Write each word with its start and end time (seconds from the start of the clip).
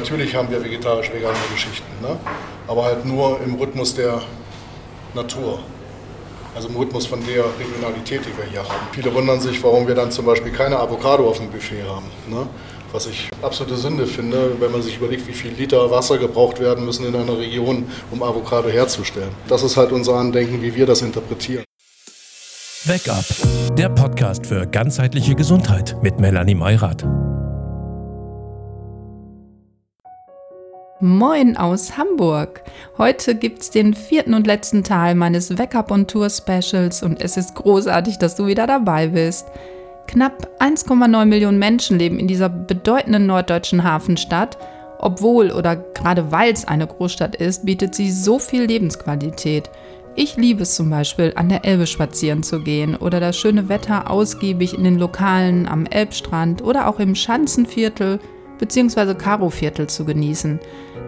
Natürlich 0.00 0.32
haben 0.32 0.48
wir 0.48 0.64
vegetarisch-vegane 0.64 1.36
Geschichten, 1.52 1.90
ne? 2.00 2.16
aber 2.68 2.84
halt 2.84 3.04
nur 3.04 3.40
im 3.44 3.56
Rhythmus 3.56 3.96
der 3.96 4.22
Natur. 5.12 5.58
Also 6.54 6.68
im 6.68 6.76
Rhythmus 6.76 7.04
von 7.04 7.18
der 7.26 7.44
Regionalität, 7.58 8.20
die 8.24 8.36
wir 8.38 8.48
hier 8.48 8.60
haben. 8.60 8.86
Viele 8.92 9.12
wundern 9.12 9.40
sich, 9.40 9.60
warum 9.62 9.88
wir 9.88 9.96
dann 9.96 10.12
zum 10.12 10.24
Beispiel 10.24 10.52
keine 10.52 10.78
Avocado 10.78 11.28
auf 11.28 11.38
dem 11.38 11.50
Buffet 11.50 11.82
haben. 11.82 12.06
Ne? 12.28 12.46
Was 12.92 13.06
ich 13.06 13.28
absolute 13.42 13.76
Sünde 13.76 14.06
finde, 14.06 14.52
wenn 14.60 14.70
man 14.70 14.82
sich 14.82 14.96
überlegt, 14.98 15.26
wie 15.26 15.32
viel 15.32 15.50
Liter 15.50 15.90
Wasser 15.90 16.16
gebraucht 16.16 16.60
werden 16.60 16.84
müssen 16.84 17.04
in 17.04 17.16
einer 17.16 17.36
Region, 17.36 17.90
um 18.12 18.22
Avocado 18.22 18.68
herzustellen. 18.68 19.32
Das 19.48 19.64
ist 19.64 19.76
halt 19.76 19.90
unser 19.90 20.14
Andenken, 20.14 20.62
wie 20.62 20.74
wir 20.76 20.86
das 20.86 21.02
interpretieren. 21.02 21.64
Wake 22.84 23.08
Up, 23.08 23.24
der 23.76 23.88
Podcast 23.88 24.46
für 24.46 24.64
ganzheitliche 24.64 25.34
Gesundheit 25.34 25.96
mit 26.02 26.20
Melanie 26.20 26.54
Meurath. 26.54 27.04
Moin 31.00 31.56
aus 31.56 31.96
Hamburg. 31.96 32.60
Heute 32.96 33.36
gibt's 33.36 33.70
den 33.70 33.94
vierten 33.94 34.34
und 34.34 34.48
letzten 34.48 34.82
Teil 34.82 35.14
meines 35.14 35.56
Wake 35.56 35.76
Up 35.76 35.92
on 35.92 36.08
Tour 36.08 36.28
Specials 36.28 37.04
und 37.04 37.22
es 37.22 37.36
ist 37.36 37.54
großartig, 37.54 38.18
dass 38.18 38.34
du 38.34 38.46
wieder 38.46 38.66
dabei 38.66 39.06
bist. 39.06 39.46
Knapp 40.08 40.48
1,9 40.58 41.24
Millionen 41.26 41.60
Menschen 41.60 42.00
leben 42.00 42.18
in 42.18 42.26
dieser 42.26 42.48
bedeutenden 42.48 43.26
norddeutschen 43.26 43.84
Hafenstadt. 43.84 44.58
Obwohl 44.98 45.52
oder 45.52 45.76
gerade 45.76 46.32
weil 46.32 46.52
es 46.52 46.66
eine 46.66 46.88
Großstadt 46.88 47.36
ist, 47.36 47.64
bietet 47.64 47.94
sie 47.94 48.10
so 48.10 48.40
viel 48.40 48.64
Lebensqualität. 48.64 49.70
Ich 50.16 50.36
liebe 50.36 50.64
es 50.64 50.74
zum 50.74 50.90
Beispiel, 50.90 51.32
an 51.36 51.48
der 51.48 51.64
Elbe 51.64 51.86
spazieren 51.86 52.42
zu 52.42 52.58
gehen 52.58 52.96
oder 52.96 53.20
das 53.20 53.36
schöne 53.36 53.68
Wetter 53.68 54.10
ausgiebig 54.10 54.76
in 54.76 54.82
den 54.82 54.98
Lokalen 54.98 55.68
am 55.68 55.86
Elbstrand 55.86 56.60
oder 56.60 56.88
auch 56.88 56.98
im 56.98 57.14
Schanzenviertel 57.14 58.18
bzw. 58.58 59.14
Karoviertel 59.14 59.86
zu 59.86 60.04
genießen. 60.04 60.58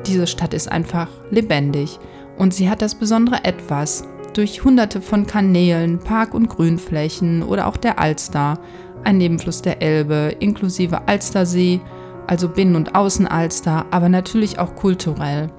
Diese 0.07 0.27
Stadt 0.27 0.55
ist 0.55 0.71
einfach 0.71 1.09
lebendig 1.31 1.99
und 2.39 2.55
sie 2.55 2.71
hat 2.71 2.83
das 2.83 2.95
besondere 2.95 3.45
Etwas. 3.45 4.05
Durch 4.33 4.65
hunderte 4.65 5.01
von 5.01 5.27
Kanälen, 5.27 5.99
Park- 5.99 6.35
und 6.35 6.49
Grünflächen 6.49 7.43
oder 7.43 7.67
auch 7.67 7.77
der 7.77 7.99
Alster, 7.99 8.59
ein 9.05 9.19
Nebenfluss 9.19 9.63
der 9.63 9.83
Elbe, 9.83 10.35
inklusive 10.39 11.09
Alstersee, 11.09 11.81
also 12.27 12.49
Binnen- 12.49 12.77
und 12.77 12.95
Außenalster, 12.95 13.87
aber 13.91 14.09
natürlich 14.09 14.59
auch 14.59 14.75
kulturell. 14.77 15.51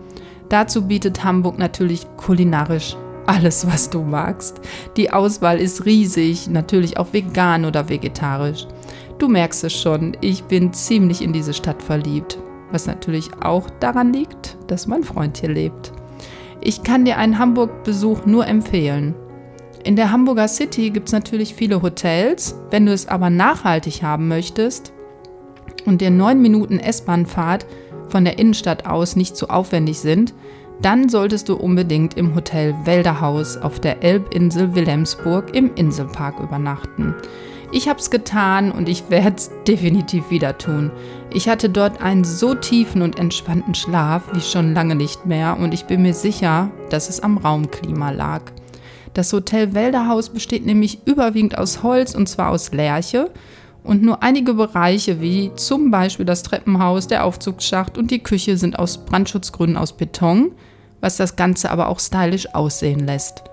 Dazu 0.50 0.88
bietet 0.88 1.24
Hamburg 1.24 1.58
natürlich 1.58 2.08
kulinarisch 2.18 2.96
alles, 3.28 3.68
was 3.68 3.90
du 3.90 4.02
magst. 4.02 4.62
Die 4.98 5.12
Auswahl 5.12 5.60
ist 5.60 5.86
riesig, 5.86 6.48
natürlich 6.50 6.98
auch 6.98 7.14
vegan 7.14 7.66
oder 7.66 7.90
vegetarisch. 7.90 8.68
Du 9.20 9.28
merkst 9.28 9.64
es 9.66 9.74
schon, 9.74 10.18
ich 10.22 10.44
bin 10.46 10.74
ziemlich 10.74 11.22
in 11.22 11.34
diese 11.34 11.54
Stadt 11.54 11.82
verliebt, 11.82 12.40
was 12.72 12.88
natürlich 12.88 13.30
auch 13.42 13.70
daran 13.80 14.14
liegt, 14.14 14.58
dass 14.68 14.88
mein 14.88 15.04
Freund 15.04 15.38
hier 15.38 15.50
lebt. 15.50 15.92
Ich 16.62 16.84
kann 16.84 17.06
dir 17.06 17.18
einen 17.18 17.40
Hamburg-Besuch 17.40 18.26
nur 18.26 18.46
empfehlen. 18.48 19.16
In 19.84 19.96
der 19.96 20.12
Hamburger 20.12 20.48
City 20.48 20.92
gibt 20.92 21.08
es 21.08 21.14
natürlich 21.14 21.56
viele 21.56 21.82
Hotels. 21.82 22.56
Wenn 22.70 22.86
du 22.86 22.94
es 22.94 23.08
aber 23.08 23.30
nachhaltig 23.30 24.04
haben 24.04 24.28
möchtest 24.28 24.94
und 25.86 26.02
dir 26.02 26.12
9 26.12 26.40
Minuten 26.40 26.78
S-Bahn-Fahrt 26.78 27.66
von 28.10 28.26
der 28.26 28.38
Innenstadt 28.38 28.86
aus 28.86 29.16
nicht 29.16 29.36
zu 29.36 29.50
aufwendig 29.50 30.00
sind, 30.00 30.36
dann 30.82 31.10
solltest 31.10 31.50
du 31.50 31.56
unbedingt 31.56 32.16
im 32.16 32.36
Hotel 32.36 32.76
Wälderhaus 32.86 33.58
auf 33.58 33.80
der 33.80 34.04
Elbinsel 34.04 34.76
Wilhelmsburg 34.76 35.56
im 35.56 35.74
Inselpark 35.76 36.40
übernachten. 36.40 37.16
Ich 37.74 37.88
habe 37.88 38.00
es 38.00 38.10
getan 38.10 38.70
und 38.70 38.90
ich 38.90 39.10
werde 39.10 39.38
es 39.38 39.50
definitiv 39.66 40.30
wieder 40.30 40.58
tun. 40.58 40.92
Ich 41.34 41.48
hatte 41.48 41.70
dort 41.70 42.02
einen 42.02 42.26
so 42.26 42.54
tiefen 42.54 43.02
und 43.02 43.18
entspannten 43.18 43.74
Schlaf 43.76 44.24
wie 44.34 44.42
schon 44.42 44.74
lange 44.74 44.96
nicht 44.96 45.26
mehr 45.26 45.58
und 45.58 45.74
ich 45.74 45.86
bin 45.86 46.02
mir 46.02 46.14
sicher, 46.14 46.70
dass 46.90 47.08
es 47.08 47.22
am 47.22 47.38
Raumklima 47.38 48.12
lag. 48.12 48.42
Das 49.14 49.32
Hotel 49.32 49.74
Wälderhaus 49.74 50.30
besteht 50.30 50.66
nämlich 50.66 51.00
überwiegend 51.06 51.58
aus 51.58 51.82
Holz 51.82 52.14
und 52.14 52.28
zwar 52.28 52.50
aus 52.50 52.74
Lärche 52.74 53.32
und 53.86 54.04
nur 54.04 54.22
einige 54.22 54.54
Bereiche 54.54 55.22
wie 55.22 55.52
zum 55.56 55.92
Beispiel 55.92 56.26
das 56.26 56.44
Treppenhaus, 56.44 57.08
der 57.08 57.24
Aufzugsschacht 57.24 57.98
und 57.98 58.12
die 58.12 58.22
Küche 58.22 58.58
sind 58.58 58.78
aus 58.78 59.06
Brandschutzgründen 59.06 59.78
aus 59.78 59.94
Beton, 59.94 60.52
was 61.00 61.16
das 61.16 61.38
Ganze 61.38 61.72
aber 61.72 61.88
auch 61.88 62.02
stylisch 62.02 62.54
aussehen 62.54 63.06
lässt. 63.06 63.44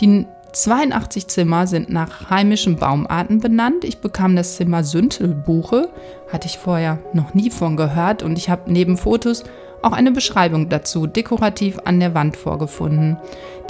Die 0.00 0.24
82 0.52 1.28
Zimmer 1.28 1.66
sind 1.66 1.90
nach 1.90 2.30
heimischen 2.30 2.76
Baumarten 2.76 3.40
benannt. 3.40 3.84
Ich 3.84 3.98
bekam 3.98 4.36
das 4.36 4.56
Zimmer 4.56 4.84
Süntelbuche, 4.84 5.88
hatte 6.32 6.46
ich 6.46 6.58
vorher 6.58 6.98
noch 7.12 7.34
nie 7.34 7.50
von 7.50 7.76
gehört 7.76 8.22
und 8.22 8.38
ich 8.38 8.48
habe 8.48 8.72
neben 8.72 8.96
Fotos 8.96 9.44
auch 9.82 9.92
eine 9.92 10.12
Beschreibung 10.12 10.68
dazu 10.68 11.06
dekorativ 11.06 11.78
an 11.84 12.00
der 12.00 12.14
Wand 12.14 12.36
vorgefunden. 12.36 13.18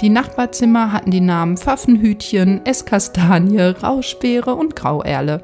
Die 0.01 0.09
Nachbarzimmer 0.09 0.91
hatten 0.91 1.11
die 1.11 1.21
Namen 1.21 1.57
Pfaffenhütchen, 1.57 2.65
Esskastanie, 2.65 3.59
Rauschbeere 3.59 4.55
und 4.55 4.75
Grauerle. 4.75 5.41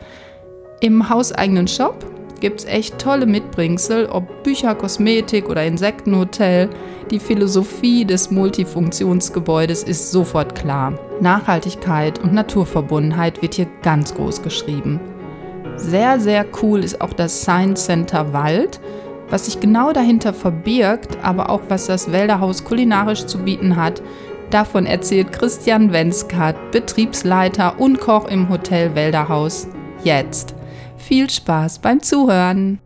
Im 0.79 1.09
hauseigenen 1.09 1.67
Shop 1.67 2.05
gibt 2.43 2.59
es 2.59 2.65
echt 2.65 2.99
tolle 2.99 3.25
Mitbringsel, 3.25 4.05
ob 4.07 4.43
Bücher, 4.43 4.75
Kosmetik 4.75 5.47
oder 5.47 5.63
Insektenhotel. 5.63 6.69
Die 7.09 7.19
Philosophie 7.19 8.03
des 8.03 8.31
Multifunktionsgebäudes 8.31 9.83
ist 9.83 10.11
sofort 10.11 10.53
klar. 10.53 10.99
Nachhaltigkeit 11.21 12.19
und 12.19 12.33
Naturverbundenheit 12.33 13.41
wird 13.41 13.53
hier 13.53 13.67
ganz 13.81 14.13
groß 14.13 14.41
geschrieben. 14.41 14.99
Sehr, 15.77 16.19
sehr 16.19 16.45
cool 16.61 16.83
ist 16.83 16.99
auch 16.99 17.13
das 17.13 17.43
Science 17.43 17.85
Center 17.85 18.33
Wald, 18.33 18.81
was 19.29 19.45
sich 19.45 19.61
genau 19.61 19.93
dahinter 19.93 20.33
verbirgt, 20.33 21.17
aber 21.23 21.49
auch 21.49 21.61
was 21.69 21.85
das 21.85 22.11
Wälderhaus 22.11 22.65
kulinarisch 22.65 23.25
zu 23.25 23.37
bieten 23.37 23.77
hat. 23.77 24.01
Davon 24.49 24.85
erzählt 24.85 25.31
Christian 25.31 25.93
Wenskat, 25.93 26.57
Betriebsleiter 26.71 27.79
und 27.79 28.01
Koch 28.01 28.27
im 28.27 28.49
Hotel 28.49 28.95
Wälderhaus, 28.95 29.69
jetzt. 30.03 30.55
Viel 31.05 31.29
Spaß 31.29 31.79
beim 31.79 32.01
Zuhören. 32.01 32.79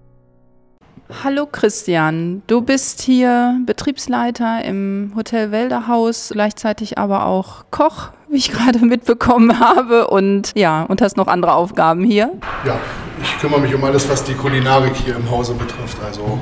Hallo 1.23 1.45
Christian, 1.45 2.41
du 2.47 2.61
bist 2.61 3.01
hier 3.01 3.61
Betriebsleiter 3.67 4.65
im 4.65 5.13
Hotel 5.15 5.51
Wälderhaus, 5.51 6.31
gleichzeitig 6.33 6.97
aber 6.97 7.27
auch 7.27 7.65
Koch, 7.69 8.09
wie 8.27 8.37
ich 8.37 8.51
gerade 8.51 8.79
mitbekommen 8.79 9.59
habe 9.59 10.07
und 10.07 10.51
ja, 10.55 10.81
und 10.83 10.99
hast 10.99 11.15
noch 11.15 11.27
andere 11.27 11.53
Aufgaben 11.53 12.03
hier. 12.03 12.31
Ja, 12.65 12.79
ich 13.21 13.37
kümmere 13.37 13.61
mich 13.61 13.75
um 13.75 13.83
alles, 13.83 14.09
was 14.09 14.23
die 14.23 14.33
Kulinarik 14.33 14.95
hier 14.95 15.15
im 15.15 15.29
Hause 15.29 15.53
betrifft, 15.53 15.97
also 16.03 16.39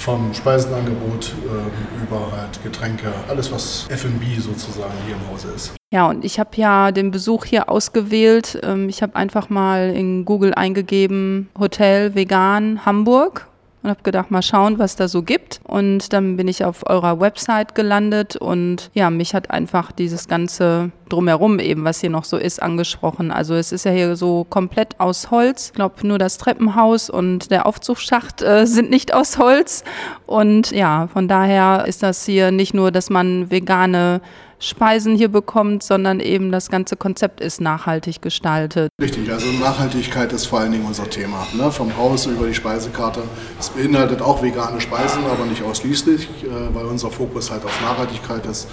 vom 0.00 0.32
Speisenangebot 0.34 1.34
äh, 1.44 2.04
über 2.04 2.32
halt 2.32 2.62
Getränke, 2.62 3.12
alles 3.28 3.52
was 3.52 3.86
F&B 3.90 4.40
sozusagen 4.40 4.94
hier 5.06 5.14
im 5.14 5.28
Hause 5.30 5.48
ist. 5.54 5.74
Ja, 5.92 6.08
und 6.08 6.24
ich 6.24 6.38
habe 6.38 6.50
ja 6.54 6.92
den 6.92 7.10
Besuch 7.10 7.44
hier 7.44 7.68
ausgewählt. 7.68 8.58
Ähm, 8.62 8.88
ich 8.88 9.02
habe 9.02 9.16
einfach 9.16 9.50
mal 9.50 9.90
in 9.90 10.24
Google 10.24 10.54
eingegeben 10.54 11.50
Hotel 11.58 12.14
Vegan 12.14 12.86
Hamburg 12.86 13.49
und 13.82 13.90
habe 13.90 14.02
gedacht, 14.02 14.30
mal 14.30 14.42
schauen, 14.42 14.78
was 14.78 14.96
da 14.96 15.08
so 15.08 15.22
gibt. 15.22 15.60
Und 15.64 16.12
dann 16.12 16.36
bin 16.36 16.48
ich 16.48 16.64
auf 16.64 16.88
eurer 16.88 17.18
Website 17.20 17.74
gelandet 17.74 18.36
und 18.36 18.90
ja, 18.94 19.10
mich 19.10 19.34
hat 19.34 19.50
einfach 19.50 19.92
dieses 19.92 20.28
ganze 20.28 20.90
drumherum 21.08 21.58
eben, 21.58 21.84
was 21.84 22.00
hier 22.00 22.10
noch 22.10 22.24
so 22.24 22.36
ist, 22.36 22.62
angesprochen. 22.62 23.30
Also 23.30 23.54
es 23.54 23.72
ist 23.72 23.84
ja 23.84 23.90
hier 23.90 24.16
so 24.16 24.44
komplett 24.44 25.00
aus 25.00 25.30
Holz. 25.30 25.68
Ich 25.68 25.72
glaube, 25.72 26.06
nur 26.06 26.18
das 26.18 26.38
Treppenhaus 26.38 27.10
und 27.10 27.50
der 27.50 27.66
Aufzugsschacht 27.66 28.42
äh, 28.42 28.66
sind 28.66 28.90
nicht 28.90 29.14
aus 29.14 29.38
Holz. 29.38 29.82
Und 30.26 30.70
ja, 30.70 31.08
von 31.12 31.26
daher 31.26 31.84
ist 31.86 32.02
das 32.02 32.24
hier 32.26 32.50
nicht 32.50 32.74
nur, 32.74 32.90
dass 32.92 33.10
man 33.10 33.50
vegane 33.50 34.20
Speisen 34.60 35.16
hier 35.16 35.28
bekommt, 35.28 35.82
sondern 35.82 36.20
eben 36.20 36.52
das 36.52 36.68
ganze 36.68 36.94
Konzept 36.94 37.40
ist 37.40 37.62
nachhaltig 37.62 38.20
gestaltet. 38.20 38.90
Richtig, 39.00 39.32
also 39.32 39.46
Nachhaltigkeit 39.52 40.32
ist 40.32 40.44
vor 40.46 40.60
allen 40.60 40.72
Dingen 40.72 40.84
unser 40.84 41.08
Thema. 41.08 41.46
Ne? 41.54 41.72
Vom 41.72 41.96
Haus 41.96 42.26
über 42.26 42.46
die 42.46 42.54
Speisekarte. 42.54 43.22
Es 43.58 43.70
beinhaltet 43.70 44.20
auch 44.20 44.42
vegane 44.42 44.80
Speisen, 44.80 45.24
aber 45.24 45.46
nicht 45.46 45.62
ausschließlich, 45.62 46.28
äh, 46.44 46.74
weil 46.74 46.84
unser 46.84 47.10
Fokus 47.10 47.50
halt 47.50 47.64
auf 47.64 47.80
Nachhaltigkeit 47.80 48.44
ist. 48.44 48.68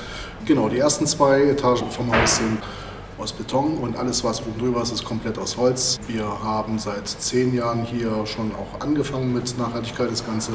Genau, 0.45 0.67
die 0.67 0.77
ersten 0.77 1.07
zwei 1.07 1.43
Etagen 1.43 1.89
vom 1.89 2.13
Haus 2.13 2.35
sind 2.35 2.59
aus 3.17 3.33
Beton 3.33 3.77
und 3.77 3.95
alles, 3.97 4.23
was 4.23 4.41
oben 4.41 4.59
drüber 4.59 4.81
ist, 4.81 4.91
ist 4.91 5.03
komplett 5.03 5.37
aus 5.37 5.57
Holz. 5.57 5.99
Wir 6.07 6.25
haben 6.25 6.77
seit 6.79 7.07
zehn 7.07 7.53
Jahren 7.55 7.83
hier 7.83 8.25
schon 8.25 8.51
auch 8.53 8.81
angefangen 8.81 9.33
mit 9.33 9.57
Nachhaltigkeit. 9.57 10.11
Das 10.11 10.25
ganze 10.25 10.51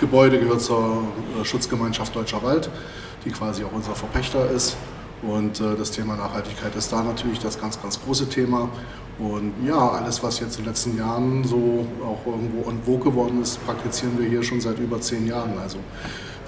Gebäude 0.00 0.38
gehört 0.38 0.62
zur 0.62 1.02
äh, 1.40 1.44
Schutzgemeinschaft 1.44 2.14
Deutscher 2.14 2.42
Wald 2.42 2.70
die 3.24 3.30
quasi 3.30 3.64
auch 3.64 3.72
unser 3.72 3.94
Verpächter 3.94 4.50
ist. 4.50 4.76
Und 5.22 5.60
äh, 5.60 5.76
das 5.76 5.90
Thema 5.90 6.16
Nachhaltigkeit 6.16 6.74
ist 6.76 6.92
da 6.92 7.02
natürlich 7.02 7.40
das 7.40 7.60
ganz, 7.60 7.80
ganz 7.80 8.00
große 8.00 8.28
Thema. 8.28 8.68
Und 9.18 9.52
ja, 9.66 9.90
alles, 9.90 10.22
was 10.22 10.38
jetzt 10.38 10.58
in 10.58 10.64
den 10.64 10.70
letzten 10.70 10.96
Jahren 10.96 11.42
so 11.42 11.86
auch 12.04 12.24
irgendwo 12.24 12.70
en 12.70 12.80
vogue 12.82 13.10
geworden 13.10 13.42
ist, 13.42 13.64
praktizieren 13.66 14.16
wir 14.16 14.28
hier 14.28 14.44
schon 14.44 14.60
seit 14.60 14.78
über 14.78 15.00
zehn 15.00 15.26
Jahren. 15.26 15.58
Also 15.60 15.78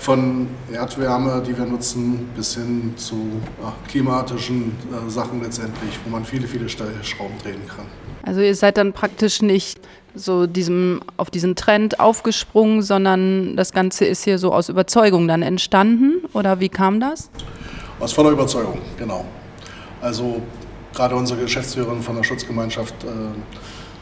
von 0.01 0.49
Erdwärme, 0.73 1.43
die 1.47 1.57
wir 1.57 1.67
nutzen, 1.67 2.29
bis 2.35 2.55
hin 2.55 2.95
zu 2.97 3.41
ach, 3.65 3.75
klimatischen 3.89 4.73
äh, 4.91 5.11
Sachen 5.11 5.43
letztendlich, 5.43 5.99
wo 6.05 6.11
man 6.11 6.25
viele, 6.25 6.49
viele 6.49 6.69
Stellschrauben 6.69 7.37
drehen 7.43 7.61
kann. 7.69 7.85
Also 8.23 8.41
ihr 8.41 8.55
seid 8.55 8.79
dann 8.79 8.93
praktisch 8.93 9.43
nicht 9.43 9.79
so 10.15 10.47
diesem, 10.47 11.03
auf 11.17 11.31
diesen 11.31 11.55
Trend 11.55 12.01
aufgesprungen, 12.01 12.83
sondern 12.83 13.57
das 13.57 13.73
Ganze 13.73 14.07
ist 14.07 14.25
hier 14.25 14.39
so 14.39 14.53
aus 14.53 14.69
Überzeugung 14.69 15.29
dann 15.29 15.43
entstanden? 15.43 16.25
Oder 16.33 16.61
wie 16.61 16.69
kam 16.69 16.99
das? 17.01 17.31
Aus 18.01 18.13
voller 18.13 18.31
Überzeugung, 18.31 18.79
genau. 18.99 19.27
Also 20.01 20.41
gerade 20.95 21.15
unsere 21.15 21.41
Geschäftsführerin 21.43 22.03
von 22.03 22.17
der 22.17 22.25
Schutzgemeinschaft, 22.25 22.95
äh, 23.05 23.09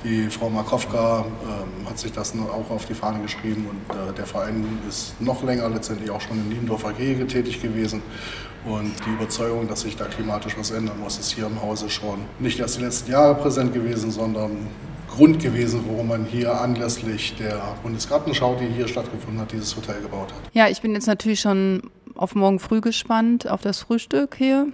die 0.08 0.30
Frau 0.30 0.48
Markowka, 0.48 1.20
äh, 1.20 1.88
hat 1.88 1.98
sich 1.98 2.12
das 2.12 2.34
auch 2.34 2.70
auf 2.70 2.86
die 2.86 2.94
Fahne 2.94 3.20
geschrieben 3.20 3.66
und 3.68 3.96
äh, 3.96 4.12
der 4.14 4.26
Verein 4.26 4.64
ist 4.88 5.20
noch 5.20 5.42
länger 5.42 5.68
letztendlich 5.68 6.10
auch 6.10 6.20
schon 6.20 6.38
in 6.38 6.48
Niendorfer 6.48 6.92
Gehege 6.92 7.26
tätig 7.26 7.60
gewesen. 7.60 8.02
Und 8.64 8.92
die 9.06 9.10
Überzeugung, 9.10 9.68
dass 9.68 9.82
sich 9.82 9.96
da 9.96 10.06
klimatisch 10.06 10.56
was 10.58 10.70
ändern 10.70 10.98
muss, 11.00 11.18
ist 11.18 11.32
hier 11.32 11.46
im 11.46 11.62
Hause 11.62 11.88
schon 11.88 12.18
nicht 12.38 12.58
erst 12.58 12.78
die 12.78 12.82
letzten 12.82 13.12
Jahre 13.12 13.34
präsent 13.34 13.72
gewesen, 13.72 14.10
sondern 14.10 14.66
Grund 15.08 15.40
gewesen, 15.40 15.84
warum 15.88 16.08
man 16.08 16.24
hier 16.24 16.60
anlässlich 16.60 17.34
der 17.38 17.60
Bundesgartenschau, 17.82 18.56
die 18.60 18.66
hier 18.66 18.88
stattgefunden 18.88 19.40
hat, 19.40 19.52
dieses 19.52 19.74
Hotel 19.76 20.00
gebaut 20.02 20.32
hat. 20.32 20.40
Ja, 20.52 20.68
ich 20.68 20.82
bin 20.82 20.92
jetzt 20.92 21.06
natürlich 21.06 21.40
schon 21.40 21.82
auf 22.14 22.34
morgen 22.34 22.58
früh 22.58 22.80
gespannt, 22.80 23.48
auf 23.48 23.62
das 23.62 23.80
Frühstück 23.80 24.34
hier. 24.36 24.68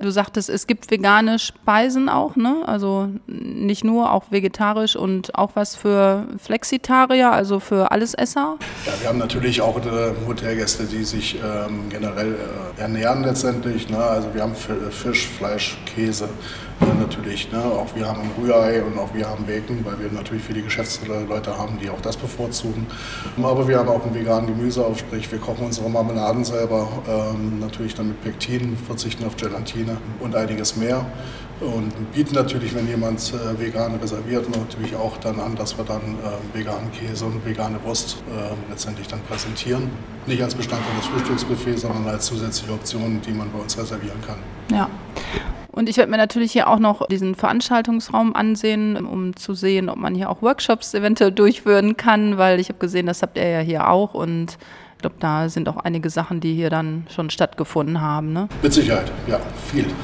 Du 0.00 0.10
sagtest, 0.10 0.48
es 0.48 0.66
gibt 0.66 0.90
vegane 0.90 1.38
Speisen 1.38 2.08
auch, 2.08 2.36
ne? 2.36 2.62
Also 2.66 3.08
nicht 3.26 3.84
nur, 3.84 4.12
auch 4.12 4.24
vegetarisch 4.30 4.96
und 4.96 5.34
auch 5.34 5.52
was 5.54 5.76
für 5.76 6.26
Flexitarier, 6.38 7.32
also 7.32 7.60
für 7.60 7.90
Allesesser. 7.90 8.56
Ja, 8.86 8.92
wir 9.00 9.08
haben 9.08 9.18
natürlich 9.18 9.60
auch 9.60 9.78
äh, 9.78 10.12
Hotelgäste, 10.26 10.84
die 10.84 11.04
sich 11.04 11.36
ähm, 11.36 11.88
generell 11.88 12.34
äh, 12.34 12.80
ernähren 12.80 13.22
letztendlich. 13.22 13.88
Ne? 13.88 13.98
Also 13.98 14.34
wir 14.34 14.42
haben 14.42 14.54
Fisch, 14.54 15.26
Fleisch, 15.26 15.78
Käse 15.86 16.28
natürlich. 17.04 17.50
Ne? 17.52 17.62
Auch 17.62 17.94
wir 17.94 18.06
haben 18.06 18.20
ein 18.20 18.30
Rührei 18.38 18.82
und 18.82 18.98
auch 18.98 19.12
wir 19.14 19.28
haben 19.28 19.44
Bacon, 19.44 19.84
weil 19.84 19.98
wir 20.00 20.10
natürlich 20.10 20.42
viele 20.44 20.62
Geschäftsleute 20.62 21.56
haben, 21.56 21.78
die 21.80 21.90
auch 21.90 22.00
das 22.00 22.16
bevorzugen. 22.16 22.86
Aber 23.42 23.68
wir 23.68 23.78
haben 23.78 23.88
auch 23.88 24.04
einen 24.04 24.14
veganen 24.14 24.46
Gemüseaufstrich. 24.46 25.30
Wir 25.30 25.38
kochen 25.38 25.66
unsere 25.66 25.88
Marmeladen 25.90 26.44
selber, 26.44 26.88
ähm, 27.08 27.60
natürlich 27.60 27.94
dann 27.94 28.08
mit 28.08 28.22
Pektin, 28.22 28.76
verzichten 28.76 29.24
auf 29.24 29.36
Gelatine 29.36 29.96
und 30.20 30.34
einiges 30.34 30.76
mehr. 30.76 31.06
Und 31.60 32.12
bieten 32.12 32.34
natürlich, 32.34 32.74
wenn 32.74 32.88
jemand 32.88 33.32
äh, 33.32 33.58
vegan 33.58 33.94
reserviert, 33.94 34.48
natürlich 34.50 34.96
auch 34.96 35.16
dann 35.18 35.38
an, 35.38 35.54
dass 35.54 35.78
wir 35.78 35.84
dann 35.84 36.00
äh, 36.02 36.56
veganen 36.56 36.90
Käse 36.90 37.24
und 37.26 37.44
vegane 37.46 37.78
Wurst 37.84 38.16
äh, 38.28 38.70
letztendlich 38.70 39.06
dann 39.06 39.20
präsentieren. 39.20 39.88
Nicht 40.26 40.42
als 40.42 40.54
Bestandteil 40.54 40.96
des 40.96 41.06
Frühstücksbuffets, 41.06 41.82
sondern 41.82 42.08
als 42.08 42.26
zusätzliche 42.26 42.72
Option, 42.72 43.20
die 43.24 43.32
man 43.32 43.50
bei 43.52 43.60
uns 43.60 43.78
reservieren 43.78 44.20
kann. 44.26 44.38
Ja. 44.76 44.90
Und 45.74 45.88
ich 45.88 45.96
werde 45.96 46.10
mir 46.10 46.18
natürlich 46.18 46.52
hier 46.52 46.68
auch 46.68 46.78
noch 46.78 47.06
diesen 47.08 47.34
Veranstaltungsraum 47.34 48.36
ansehen, 48.36 48.96
um 49.04 49.34
zu 49.34 49.54
sehen, 49.54 49.88
ob 49.88 49.96
man 49.96 50.14
hier 50.14 50.30
auch 50.30 50.40
Workshops 50.40 50.94
eventuell 50.94 51.32
durchführen 51.32 51.96
kann, 51.96 52.38
weil 52.38 52.60
ich 52.60 52.68
habe 52.68 52.78
gesehen, 52.78 53.06
das 53.06 53.22
habt 53.22 53.36
ihr 53.36 53.48
ja 53.48 53.58
hier 53.58 53.88
auch 53.88 54.14
und 54.14 54.56
ich 54.92 54.98
glaube, 55.00 55.16
da 55.18 55.48
sind 55.48 55.68
auch 55.68 55.76
einige 55.76 56.10
Sachen, 56.10 56.40
die 56.40 56.54
hier 56.54 56.70
dann 56.70 57.06
schon 57.12 57.28
stattgefunden 57.28 58.00
haben. 58.00 58.32
Ne? 58.32 58.48
Mit 58.62 58.72
Sicherheit, 58.72 59.10
ja, 59.26 59.40
viel. 59.70 59.86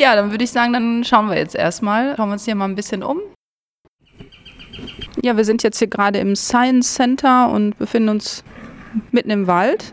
Ja, 0.00 0.14
dann 0.14 0.30
würde 0.30 0.44
ich 0.44 0.52
sagen, 0.52 0.72
dann 0.72 1.02
schauen 1.02 1.28
wir 1.28 1.36
jetzt 1.36 1.56
erstmal. 1.56 2.14
Schauen 2.14 2.28
wir 2.28 2.34
uns 2.34 2.44
hier 2.44 2.54
mal 2.54 2.66
ein 2.66 2.76
bisschen 2.76 3.02
um. 3.02 3.18
Ja, 5.20 5.36
wir 5.36 5.44
sind 5.44 5.64
jetzt 5.64 5.80
hier 5.80 5.88
gerade 5.88 6.20
im 6.20 6.36
Science 6.36 6.94
Center 6.94 7.50
und 7.50 7.76
befinden 7.78 8.10
uns 8.10 8.44
mitten 9.10 9.30
im 9.30 9.48
Wald. 9.48 9.92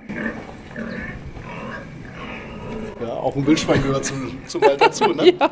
Auch 3.25 3.35
ein 3.35 3.47
Wildschwein 3.47 3.81
gehört 3.81 4.05
zum, 4.05 4.37
zum 4.45 4.61
Wald 4.61 4.79
dazu, 4.79 5.05
ne? 5.05 5.33
ja. 5.39 5.49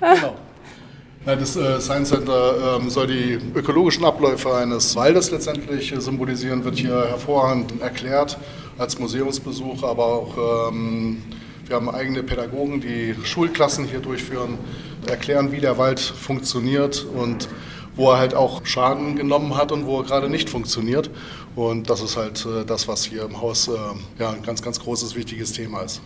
genau. 0.00 0.36
Ja, 1.26 1.36
das 1.36 1.54
äh, 1.54 1.82
Science 1.82 2.08
Center 2.08 2.78
ähm, 2.80 2.88
soll 2.88 3.08
die 3.08 3.38
ökologischen 3.54 4.02
Abläufe 4.06 4.54
eines 4.54 4.96
Waldes 4.96 5.30
letztendlich 5.30 5.92
symbolisieren, 5.98 6.64
wird 6.64 6.78
hier 6.78 7.08
hervorragend 7.08 7.82
erklärt 7.82 8.38
als 8.78 8.98
Museumsbesuch, 8.98 9.82
aber 9.82 10.06
auch 10.06 10.70
ähm, 10.70 11.22
wir 11.66 11.76
haben 11.76 11.90
eigene 11.90 12.22
Pädagogen, 12.22 12.80
die 12.80 13.14
Schulklassen 13.22 13.84
hier 13.84 14.00
durchführen, 14.00 14.56
erklären, 15.06 15.52
wie 15.52 15.60
der 15.60 15.76
Wald 15.76 16.00
funktioniert 16.00 17.04
und 17.04 17.50
wo 17.96 18.10
er 18.12 18.18
halt 18.18 18.34
auch 18.34 18.64
Schaden 18.64 19.16
genommen 19.16 19.56
hat 19.56 19.72
und 19.72 19.84
wo 19.84 19.98
er 19.98 20.04
gerade 20.04 20.30
nicht 20.30 20.48
funktioniert. 20.48 21.10
Und 21.54 21.90
das 21.90 22.00
ist 22.00 22.16
halt 22.16 22.44
äh, 22.46 22.64
das, 22.64 22.88
was 22.88 23.04
hier 23.04 23.24
im 23.24 23.40
Haus 23.40 23.68
äh, 23.68 23.72
ja, 24.18 24.30
ein 24.30 24.42
ganz, 24.42 24.62
ganz 24.62 24.80
großes, 24.80 25.14
wichtiges 25.14 25.52
Thema 25.52 25.82
ist. 25.82 26.00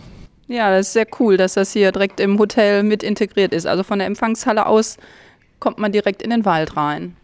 Ja, 0.47 0.71
das 0.71 0.87
ist 0.87 0.93
sehr 0.93 1.07
cool, 1.19 1.37
dass 1.37 1.55
das 1.55 1.73
hier 1.73 1.91
direkt 1.91 2.19
im 2.19 2.39
Hotel 2.39 2.83
mit 2.83 3.03
integriert 3.03 3.53
ist. 3.53 3.65
Also 3.65 3.83
von 3.83 3.99
der 3.99 4.07
Empfangshalle 4.07 4.65
aus 4.65 4.97
kommt 5.59 5.77
man 5.77 5.91
direkt 5.91 6.21
in 6.21 6.29
den 6.29 6.45
Wald 6.45 6.77
rein. 6.77 7.17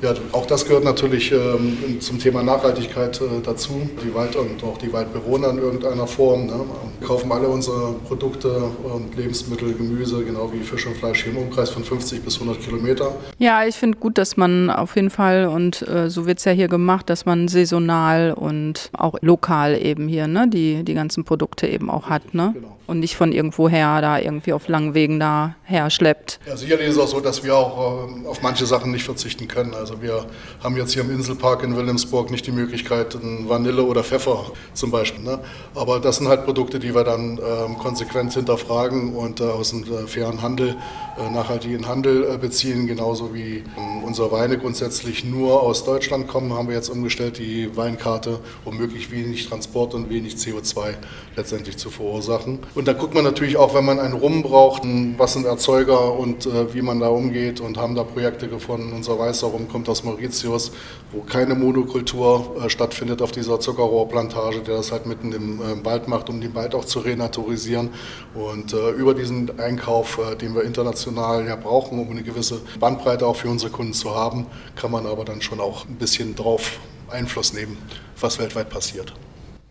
Ja, 0.00 0.14
auch 0.30 0.46
das 0.46 0.64
gehört 0.64 0.84
natürlich 0.84 1.32
ähm, 1.32 2.00
zum 2.00 2.20
Thema 2.20 2.42
Nachhaltigkeit 2.42 3.20
äh, 3.20 3.40
dazu. 3.42 3.88
Die 4.04 4.14
Wald- 4.14 4.36
und 4.36 4.62
auch 4.62 4.78
die 4.78 4.92
Waldbewohner 4.92 5.50
in 5.50 5.58
irgendeiner 5.58 6.06
Form. 6.06 6.46
Ne? 6.46 6.60
Kaufen 7.04 7.32
alle 7.32 7.48
unsere 7.48 7.94
Produkte 8.06 8.48
und 8.84 9.16
Lebensmittel, 9.16 9.74
Gemüse, 9.74 10.24
genau 10.24 10.52
wie 10.52 10.60
Fisch 10.60 10.86
und 10.86 10.96
Fleisch 10.96 11.24
hier 11.24 11.32
im 11.32 11.38
Umkreis 11.38 11.70
von 11.70 11.82
50 11.82 12.22
bis 12.22 12.34
100 12.40 12.62
Kilometer. 12.62 13.16
Ja, 13.38 13.64
ich 13.64 13.74
finde 13.74 13.98
gut, 13.98 14.18
dass 14.18 14.36
man 14.36 14.70
auf 14.70 14.94
jeden 14.94 15.10
Fall, 15.10 15.46
und 15.46 15.82
äh, 15.88 16.08
so 16.08 16.26
wird 16.26 16.38
es 16.38 16.44
ja 16.44 16.52
hier 16.52 16.68
gemacht, 16.68 17.10
dass 17.10 17.26
man 17.26 17.48
saisonal 17.48 18.32
und 18.32 18.90
auch 18.92 19.16
lokal 19.20 19.76
eben 19.84 20.06
hier 20.06 20.28
ne, 20.28 20.46
die, 20.48 20.84
die 20.84 20.94
ganzen 20.94 21.24
Produkte 21.24 21.66
eben 21.66 21.90
auch 21.90 22.08
hat. 22.08 22.34
Ne? 22.34 22.52
Genau 22.54 22.78
und 22.88 23.00
nicht 23.00 23.16
von 23.16 23.32
irgendwoher 23.32 24.00
da 24.00 24.18
irgendwie 24.18 24.54
auf 24.54 24.66
langen 24.66 24.94
Wegen 24.94 25.20
da 25.20 25.54
her 25.62 25.90
schleppt. 25.90 26.40
Ja, 26.46 26.56
sicherlich 26.56 26.88
ist 26.88 26.96
es 26.96 27.00
auch 27.00 27.08
so, 27.08 27.20
dass 27.20 27.44
wir 27.44 27.54
auch 27.54 28.08
äh, 28.08 28.26
auf 28.26 28.40
manche 28.42 28.64
Sachen 28.64 28.90
nicht 28.90 29.04
verzichten 29.04 29.46
können. 29.46 29.74
Also 29.74 29.87
wir 30.00 30.26
haben 30.62 30.76
jetzt 30.76 30.92
hier 30.92 31.02
im 31.02 31.10
Inselpark 31.10 31.62
in 31.62 31.76
Wilhelmsburg 31.76 32.30
nicht 32.30 32.46
die 32.46 32.52
Möglichkeit, 32.52 33.16
Vanille 33.48 33.82
oder 33.82 34.04
Pfeffer 34.04 34.52
zum 34.74 34.90
Beispiel. 34.90 35.24
Ne? 35.24 35.38
Aber 35.74 36.00
das 36.00 36.16
sind 36.16 36.28
halt 36.28 36.44
Produkte, 36.44 36.78
die 36.78 36.94
wir 36.94 37.04
dann 37.04 37.38
ähm, 37.38 37.78
konsequent 37.78 38.32
hinterfragen 38.34 39.14
und 39.14 39.40
äh, 39.40 39.44
aus 39.44 39.70
dem 39.70 39.84
äh, 39.84 40.06
fairen 40.06 40.42
Handel, 40.42 40.76
äh, 41.18 41.30
nachhaltigen 41.30 41.86
Handel 41.86 42.24
äh, 42.34 42.38
beziehen. 42.38 42.86
Genauso 42.86 43.34
wie 43.34 43.64
ähm, 43.76 44.04
unsere 44.04 44.30
Weine 44.32 44.58
grundsätzlich 44.58 45.24
nur 45.24 45.62
aus 45.62 45.84
Deutschland 45.84 46.28
kommen, 46.28 46.52
haben 46.52 46.68
wir 46.68 46.74
jetzt 46.74 46.88
umgestellt 46.88 47.38
die 47.38 47.76
Weinkarte, 47.76 48.40
um 48.64 48.76
möglichst 48.76 49.10
wenig 49.10 49.48
Transport 49.48 49.94
und 49.94 50.10
wenig 50.10 50.34
CO2 50.34 50.94
letztendlich 51.36 51.76
zu 51.76 51.90
verursachen. 51.90 52.58
Und 52.74 52.88
da 52.88 52.92
guckt 52.92 53.14
man 53.14 53.24
natürlich 53.24 53.56
auch, 53.56 53.74
wenn 53.74 53.84
man 53.84 54.00
einen 54.00 54.14
Rum 54.14 54.42
braucht, 54.42 54.82
was 55.16 55.34
sind 55.34 55.46
Erzeuger 55.46 56.18
und 56.18 56.46
äh, 56.46 56.74
wie 56.74 56.82
man 56.82 57.00
da 57.00 57.08
umgeht 57.08 57.60
und 57.60 57.78
haben 57.78 57.94
da 57.94 58.02
Projekte 58.04 58.48
gefunden. 58.48 58.92
Unser 58.92 59.18
weißer 59.18 59.46
Rum 59.46 59.68
kommt 59.68 59.77
aus 59.86 60.02
Mauritius, 60.02 60.72
wo 61.12 61.20
keine 61.20 61.54
Monokultur 61.54 62.56
äh, 62.64 62.70
stattfindet 62.70 63.20
auf 63.20 63.32
dieser 63.32 63.60
Zuckerrohrplantage, 63.60 64.60
der 64.60 64.76
das 64.76 64.92
halt 64.92 65.04
mitten 65.04 65.32
im 65.32 65.60
äh, 65.60 65.84
Wald 65.84 66.08
macht, 66.08 66.30
um 66.30 66.40
den 66.40 66.54
Wald 66.54 66.74
auch 66.74 66.86
zu 66.86 67.00
renaturisieren. 67.00 67.90
Und 68.34 68.72
äh, 68.72 68.90
über 68.92 69.12
diesen 69.12 69.60
Einkauf, 69.60 70.18
äh, 70.18 70.36
den 70.36 70.54
wir 70.54 70.62
international 70.62 71.46
ja 71.46 71.56
brauchen, 71.56 71.98
um 71.98 72.10
eine 72.10 72.22
gewisse 72.22 72.62
Bandbreite 72.80 73.26
auch 73.26 73.36
für 73.36 73.48
unsere 73.48 73.70
Kunden 73.70 73.92
zu 73.92 74.14
haben, 74.14 74.46
kann 74.74 74.90
man 74.90 75.06
aber 75.06 75.26
dann 75.26 75.42
schon 75.42 75.60
auch 75.60 75.86
ein 75.86 75.96
bisschen 75.96 76.34
drauf 76.34 76.78
Einfluss 77.10 77.52
nehmen, 77.52 77.76
was 78.18 78.38
weltweit 78.38 78.70
passiert. 78.70 79.12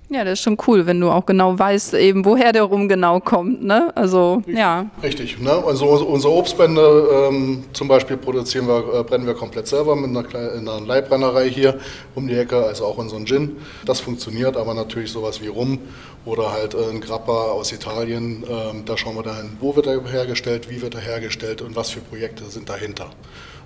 Ja, 0.10 0.24
das 0.24 0.40
ist 0.40 0.44
schon 0.44 0.58
cool, 0.68 0.86
wenn 0.86 1.02
du 1.02 1.10
auch 1.10 1.26
genau 1.26 1.60
weißt, 1.60 1.94
eben 1.96 2.24
woher 2.24 2.54
der 2.54 2.64
Rum 2.64 2.88
genau 2.88 3.20
kommt. 3.20 3.62
Ne? 3.64 3.92
Also, 3.96 4.42
ja. 4.48 4.86
Richtig. 5.04 5.40
Ne? 5.40 5.52
Also 5.52 5.86
unsere 5.86 6.34
Obstbände 6.34 7.28
ähm, 7.30 7.66
zum 7.74 7.90
Beispiel 7.90 8.16
produzieren 8.16 8.68
wir, 8.68 9.00
äh, 9.00 9.04
brennen 9.04 9.28
wir 9.28 9.34
komplett 9.34 9.68
selber 9.68 9.98
mit 9.98 10.10
einer, 10.10 10.24
kleinen, 10.24 10.68
einer 10.68 10.80
Leihbrennerei 10.80 11.50
hier 11.50 11.78
um 12.16 12.26
die 12.28 12.36
Ecke, 12.36 12.64
also 12.64 12.86
auch 12.86 12.98
unseren 12.98 13.26
Gin. 13.26 13.58
Das 13.86 14.00
funktioniert, 14.00 14.56
aber 14.56 14.74
natürlich 14.74 15.12
sowas 15.12 15.42
wie 15.42 15.48
Rum 15.48 15.80
oder 16.24 16.54
halt 16.54 16.74
äh, 16.74 16.90
ein 16.90 17.02
Grappa 17.02 17.52
aus 17.52 17.74
Italien. 17.74 18.46
Ähm, 18.50 18.84
da 18.86 18.98
schauen 18.98 19.16
wir 19.16 19.24
dann, 19.24 19.58
wo 19.60 19.76
wird 19.76 19.88
er 19.88 20.02
hergestellt, 20.06 20.70
wie 20.70 20.82
wird 20.82 20.96
er 20.96 21.02
hergestellt 21.02 21.62
und 21.62 21.76
was 21.76 21.90
für 21.90 22.00
Projekte 22.00 22.46
sind 22.46 22.70
dahinter. 22.70 23.08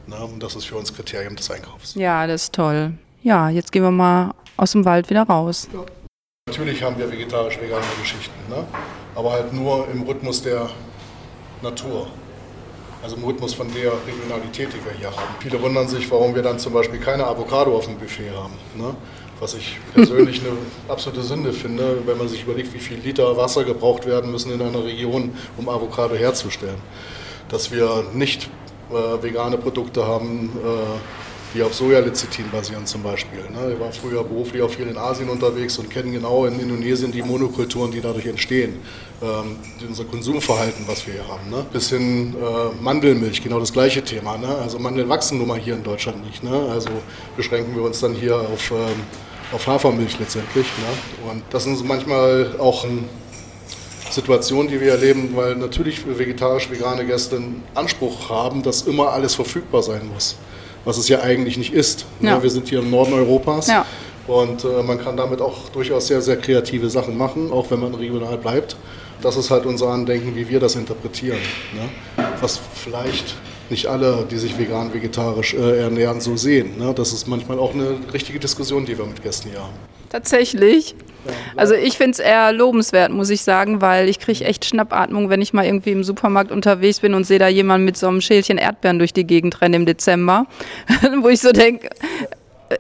Ne? 0.08 0.18
Und 0.26 0.42
das 0.42 0.56
ist 0.56 0.66
für 0.66 0.76
uns 0.76 0.92
Kriterium 0.92 1.36
des 1.36 1.52
Einkaufs. 1.52 1.94
Ja, 1.94 2.26
das 2.26 2.44
ist 2.44 2.56
toll. 2.56 2.94
Ja, 3.22 3.50
jetzt 3.50 3.72
gehen 3.72 3.84
wir 3.84 3.92
mal 3.92 4.32
aus 4.58 4.72
dem 4.72 4.86
Wald 4.86 5.12
wieder 5.12 5.22
raus. 5.22 5.68
Ja. 5.72 5.82
Natürlich 6.52 6.84
haben 6.84 6.98
wir 6.98 7.10
vegetarisch-vegane 7.10 7.86
Geschichten, 8.02 8.38
ne? 8.50 8.66
aber 9.16 9.32
halt 9.32 9.54
nur 9.54 9.88
im 9.88 10.02
Rhythmus 10.04 10.44
der 10.44 10.70
Natur. 11.62 12.08
Also 13.02 13.16
im 13.16 13.24
Rhythmus 13.24 13.54
von 13.54 13.74
der 13.74 13.94
Regionalität, 14.06 14.68
die 14.74 14.84
wir 14.84 14.92
hier 14.92 15.12
haben. 15.12 15.34
Viele 15.40 15.62
wundern 15.62 15.88
sich, 15.88 16.12
warum 16.12 16.36
wir 16.36 16.42
dann 16.42 16.60
zum 16.60 16.74
Beispiel 16.74 17.00
keine 17.00 17.26
Avocado 17.26 17.74
auf 17.74 17.86
dem 17.86 17.98
Buffet 17.98 18.32
haben. 18.36 18.56
Ne? 18.76 18.94
Was 19.40 19.54
ich 19.54 19.78
persönlich 19.94 20.42
eine 20.42 20.52
absolute 20.90 21.24
Sünde 21.24 21.54
finde, 21.54 22.00
wenn 22.06 22.18
man 22.18 22.28
sich 22.28 22.44
überlegt, 22.44 22.74
wie 22.74 22.80
viel 22.80 22.98
Liter 22.98 23.38
Wasser 23.38 23.64
gebraucht 23.64 24.06
werden 24.06 24.30
müssen 24.30 24.52
in 24.52 24.62
einer 24.62 24.84
Region, 24.84 25.34
um 25.56 25.70
Avocado 25.70 26.16
herzustellen. 26.16 26.82
Dass 27.48 27.72
wir 27.72 28.04
nicht 28.14 28.50
äh, 28.90 29.24
vegane 29.24 29.58
Produkte 29.58 30.06
haben, 30.06 30.52
äh, 30.62 31.31
die 31.54 31.62
auf 31.62 31.74
Sojalecithin 31.74 32.50
basieren 32.50 32.86
zum 32.86 33.04
Beispiel. 33.04 33.40
Ne? 33.40 33.74
Ich 33.74 33.80
war 33.80 33.92
früher 33.92 34.24
beruflich 34.24 34.62
auch 34.62 34.70
viel 34.70 34.88
in 34.88 34.98
Asien 34.98 35.30
unterwegs 35.30 35.78
und 35.78 35.90
kenne 35.90 36.12
genau 36.12 36.46
in 36.46 36.60
Indonesien 36.60 37.12
die 37.12 37.22
Monokulturen, 37.22 37.92
die 37.92 38.02
dadurch 38.02 38.26
entstehen. 38.26 38.80
Ähm, 39.22 39.58
unser 39.88 40.06
Konsumverhalten, 40.06 40.88
was 40.88 41.06
wir 41.06 41.16
hier 41.16 41.28
haben. 41.28 41.50
Ne? 41.50 41.66
Bis 41.72 41.90
hin 41.90 42.36
äh, 42.36 42.84
Mandelmilch, 42.84 43.44
genau 43.44 43.60
das 43.60 43.74
gleiche 43.74 44.04
Thema. 44.04 44.38
Ne? 44.38 44.48
Also 44.48 44.80
Mandeln 44.80 45.10
wachsen 45.10 45.38
nun 45.38 45.48
mal 45.48 45.60
hier 45.60 45.76
in 45.76 45.84
Deutschland 45.84 46.26
nicht. 46.26 46.44
Ne? 46.44 46.68
Also 46.72 46.90
beschränken 47.36 47.76
wir 47.76 47.84
uns 47.84 48.00
dann 48.00 48.14
hier 48.14 48.36
auf, 48.36 48.72
ähm, 48.72 49.04
auf 49.52 49.68
Hafermilch 49.68 50.20
letztendlich. 50.20 50.66
Ne? 50.66 51.32
Und 51.32 51.44
das 51.50 51.66
sind 51.66 51.84
manchmal 51.86 52.56
auch 52.60 52.86
ein 52.86 53.10
Situation, 54.12 54.68
die 54.68 54.80
wir 54.80 54.92
erleben, 54.92 55.30
weil 55.36 55.56
natürlich 55.56 56.02
vegetarisch-vegane 56.06 57.06
Gäste 57.06 57.38
einen 57.38 57.64
Anspruch 57.74 58.30
haben, 58.30 58.62
dass 58.62 58.84
immer 58.84 59.10
alles 59.10 59.36
verfügbar 59.36 59.84
sein 59.84 60.10
muss, 60.14 60.36
was 60.86 60.98
es 60.98 61.08
ja 61.08 61.22
eigentlich 61.22 61.58
nicht 61.58 61.74
ist. 61.74 62.06
Ne? 62.20 62.30
Ja. 62.30 62.44
Wir 62.44 62.50
sind 62.50 62.68
hier 62.68 62.80
im 62.80 62.90
Norden 62.90 63.14
Europas 63.14 63.68
ja. 63.68 63.86
und 64.28 64.64
äh, 64.64 64.84
man 64.84 65.00
kann 65.00 65.18
damit 65.18 65.42
auch 65.42 65.70
durchaus 65.70 66.08
sehr, 66.08 66.22
sehr 66.22 66.38
kreative 66.38 66.90
Sachen 66.90 67.18
machen, 67.18 67.52
auch 67.52 67.70
wenn 67.72 67.80
man 67.80 67.94
regional 67.96 68.38
bleibt. 68.38 68.76
Das 69.22 69.38
ist 69.38 69.52
halt 69.52 69.66
unser 69.66 69.90
Andenken, 69.90 70.36
wie 70.36 70.50
wir 70.50 70.60
das 70.60 70.76
interpretieren. 70.76 71.38
Ne? 71.74 72.26
Was 72.42 72.60
vielleicht 72.74 73.36
nicht 73.70 73.86
alle, 73.86 74.26
die 74.30 74.38
sich 74.38 74.58
vegan, 74.58 74.94
vegetarisch 74.94 75.54
äh, 75.54 75.80
ernähren, 75.80 76.20
so 76.22 76.36
sehen. 76.36 76.78
Ne? 76.78 76.94
Das 76.94 77.14
ist 77.14 77.28
manchmal 77.28 77.60
auch 77.60 77.74
eine 77.74 77.98
richtige 78.14 78.40
Diskussion, 78.40 78.86
die 78.86 78.98
wir 78.98 79.06
mit 79.06 79.22
Gästen 79.22 79.50
hier 79.50 79.60
haben. 79.60 80.01
Tatsächlich. 80.12 80.96
Also 81.56 81.76
ich 81.76 81.98
finde 81.98 82.12
es 82.12 82.20
eher 82.20 82.52
lobenswert, 82.52 83.12
muss 83.12 83.30
ich 83.30 83.44
sagen, 83.44 83.80
weil 83.80 84.10
ich 84.10 84.20
kriege 84.20 84.44
echt 84.44 84.66
Schnappatmung, 84.66 85.30
wenn 85.30 85.42
ich 85.42 85.54
mal 85.54 85.66
irgendwie 85.66 85.92
im 85.92 86.04
Supermarkt 86.04 86.52
unterwegs 86.52 87.00
bin 87.00 87.14
und 87.14 87.26
sehe 87.26 87.40
da 87.40 87.48
jemanden 87.48 87.86
mit 87.86 87.96
so 87.96 88.08
einem 88.08 88.22
Schälchen 88.22 88.58
Erdbeeren 88.58 88.98
durch 88.98 89.14
die 89.14 89.26
Gegend 89.26 89.62
rennen 89.62 89.76
im 89.76 89.86
Dezember, 89.86 90.48
wo 91.22 91.30
ich 91.30 91.40
so 91.40 91.52
denke, 91.52 91.90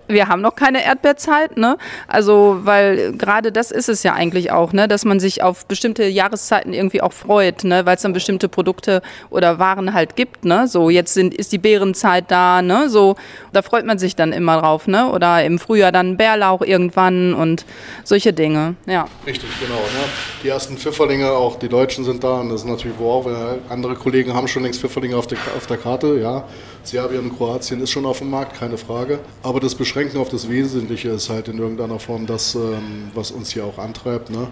wir 0.07 0.27
haben 0.27 0.41
noch 0.41 0.55
keine 0.55 0.83
Erdbeerzeit, 0.83 1.57
ne? 1.57 1.77
Also, 2.07 2.59
weil 2.63 3.13
gerade 3.13 3.51
das 3.51 3.71
ist 3.71 3.89
es 3.89 4.03
ja 4.03 4.13
eigentlich 4.13 4.51
auch, 4.51 4.73
ne? 4.73 4.87
Dass 4.87 5.05
man 5.05 5.19
sich 5.19 5.43
auf 5.43 5.65
bestimmte 5.65 6.05
Jahreszeiten 6.05 6.73
irgendwie 6.73 7.01
auch 7.01 7.13
freut, 7.13 7.63
ne? 7.63 7.85
Weil 7.85 7.95
es 7.95 8.01
dann 8.01 8.13
bestimmte 8.13 8.49
Produkte 8.49 9.01
oder 9.29 9.59
Waren 9.59 9.93
halt 9.93 10.15
gibt, 10.15 10.45
ne? 10.45 10.67
So, 10.67 10.89
jetzt 10.89 11.13
sind, 11.13 11.33
ist 11.33 11.51
die 11.51 11.57
Beerenzeit 11.57 12.25
da, 12.29 12.61
ne? 12.61 12.89
So, 12.89 13.15
da 13.53 13.61
freut 13.61 13.85
man 13.85 13.97
sich 13.99 14.15
dann 14.15 14.33
immer 14.33 14.59
drauf, 14.61 14.87
ne? 14.87 15.11
Oder 15.11 15.43
im 15.43 15.59
Frühjahr 15.59 15.91
dann 15.91 16.17
Bärlauch 16.17 16.61
irgendwann 16.61 17.33
und 17.33 17.65
solche 18.03 18.33
Dinge, 18.33 18.75
ja. 18.85 19.07
Richtig, 19.25 19.49
genau, 19.59 19.79
ne? 19.79 20.09
Die 20.43 20.49
ersten 20.49 20.77
Pfifferlinge, 20.77 21.31
auch 21.31 21.57
die 21.59 21.69
Deutschen 21.69 22.03
sind 22.03 22.23
da 22.23 22.39
und 22.39 22.49
das 22.49 22.61
ist 22.61 22.67
natürlich 22.67 22.97
wow, 22.99 23.25
andere 23.69 23.95
Kollegen 23.95 24.33
haben 24.33 24.47
schon 24.47 24.63
längst 24.63 24.81
Pfifferlinge 24.81 25.15
auf 25.15 25.27
der, 25.27 25.37
auf 25.55 25.67
der 25.67 25.77
Karte, 25.77 26.19
ja. 26.19 26.45
Serbien 26.83 27.29
und 27.29 27.37
Kroatien 27.37 27.81
ist 27.81 27.91
schon 27.91 28.05
auf 28.05 28.19
dem 28.19 28.29
Markt, 28.29 28.57
keine 28.57 28.77
Frage. 28.77 29.19
Aber 29.43 29.59
das 29.59 29.75
Beschränken 29.75 30.17
auf 30.17 30.29
das 30.29 30.49
Wesentliche 30.49 31.09
ist 31.09 31.29
halt 31.29 31.47
in 31.47 31.57
irgendeiner 31.57 31.99
Form 31.99 32.25
das, 32.25 32.55
ähm, 32.55 33.11
was 33.13 33.31
uns 33.31 33.51
hier 33.51 33.65
auch 33.65 33.77
antreibt. 33.77 34.29
Ne? 34.29 34.47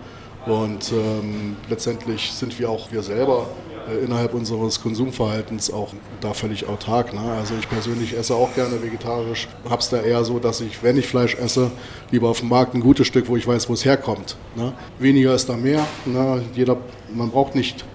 Und 0.45 0.91
ähm, 0.91 1.57
letztendlich 1.69 2.31
sind 2.31 2.57
wir 2.59 2.69
auch 2.69 2.91
wir 2.91 3.03
selber 3.03 3.47
äh, 3.89 4.03
innerhalb 4.05 4.33
unseres 4.33 4.81
Konsumverhaltens 4.81 5.71
auch 5.71 5.93
da 6.21 6.33
völlig 6.33 6.67
autark. 6.67 7.13
Ne? 7.13 7.19
Also 7.19 7.55
ich 7.59 7.69
persönlich 7.69 8.15
esse 8.15 8.35
auch 8.35 8.53
gerne 8.55 8.81
vegetarisch, 8.81 9.47
habe 9.69 9.81
es 9.81 9.89
da 9.89 10.01
eher 10.01 10.23
so, 10.23 10.39
dass 10.39 10.61
ich, 10.61 10.81
wenn 10.83 10.97
ich 10.97 11.07
Fleisch 11.07 11.35
esse, 11.35 11.71
lieber 12.11 12.29
auf 12.29 12.39
dem 12.39 12.49
Markt 12.49 12.73
ein 12.73 12.81
gutes 12.81 13.07
Stück, 13.07 13.27
wo 13.27 13.35
ich 13.35 13.47
weiß, 13.47 13.69
wo 13.69 13.73
es 13.73 13.85
herkommt. 13.85 14.37
Ne? 14.55 14.73
Weniger 14.99 15.33
ist 15.33 15.49
da 15.49 15.57
mehr. 15.57 15.85
Ne? 16.05 16.43
Jeder, 16.53 16.77
man 17.13 17.29
braucht 17.31 17.55
nicht 17.55 17.85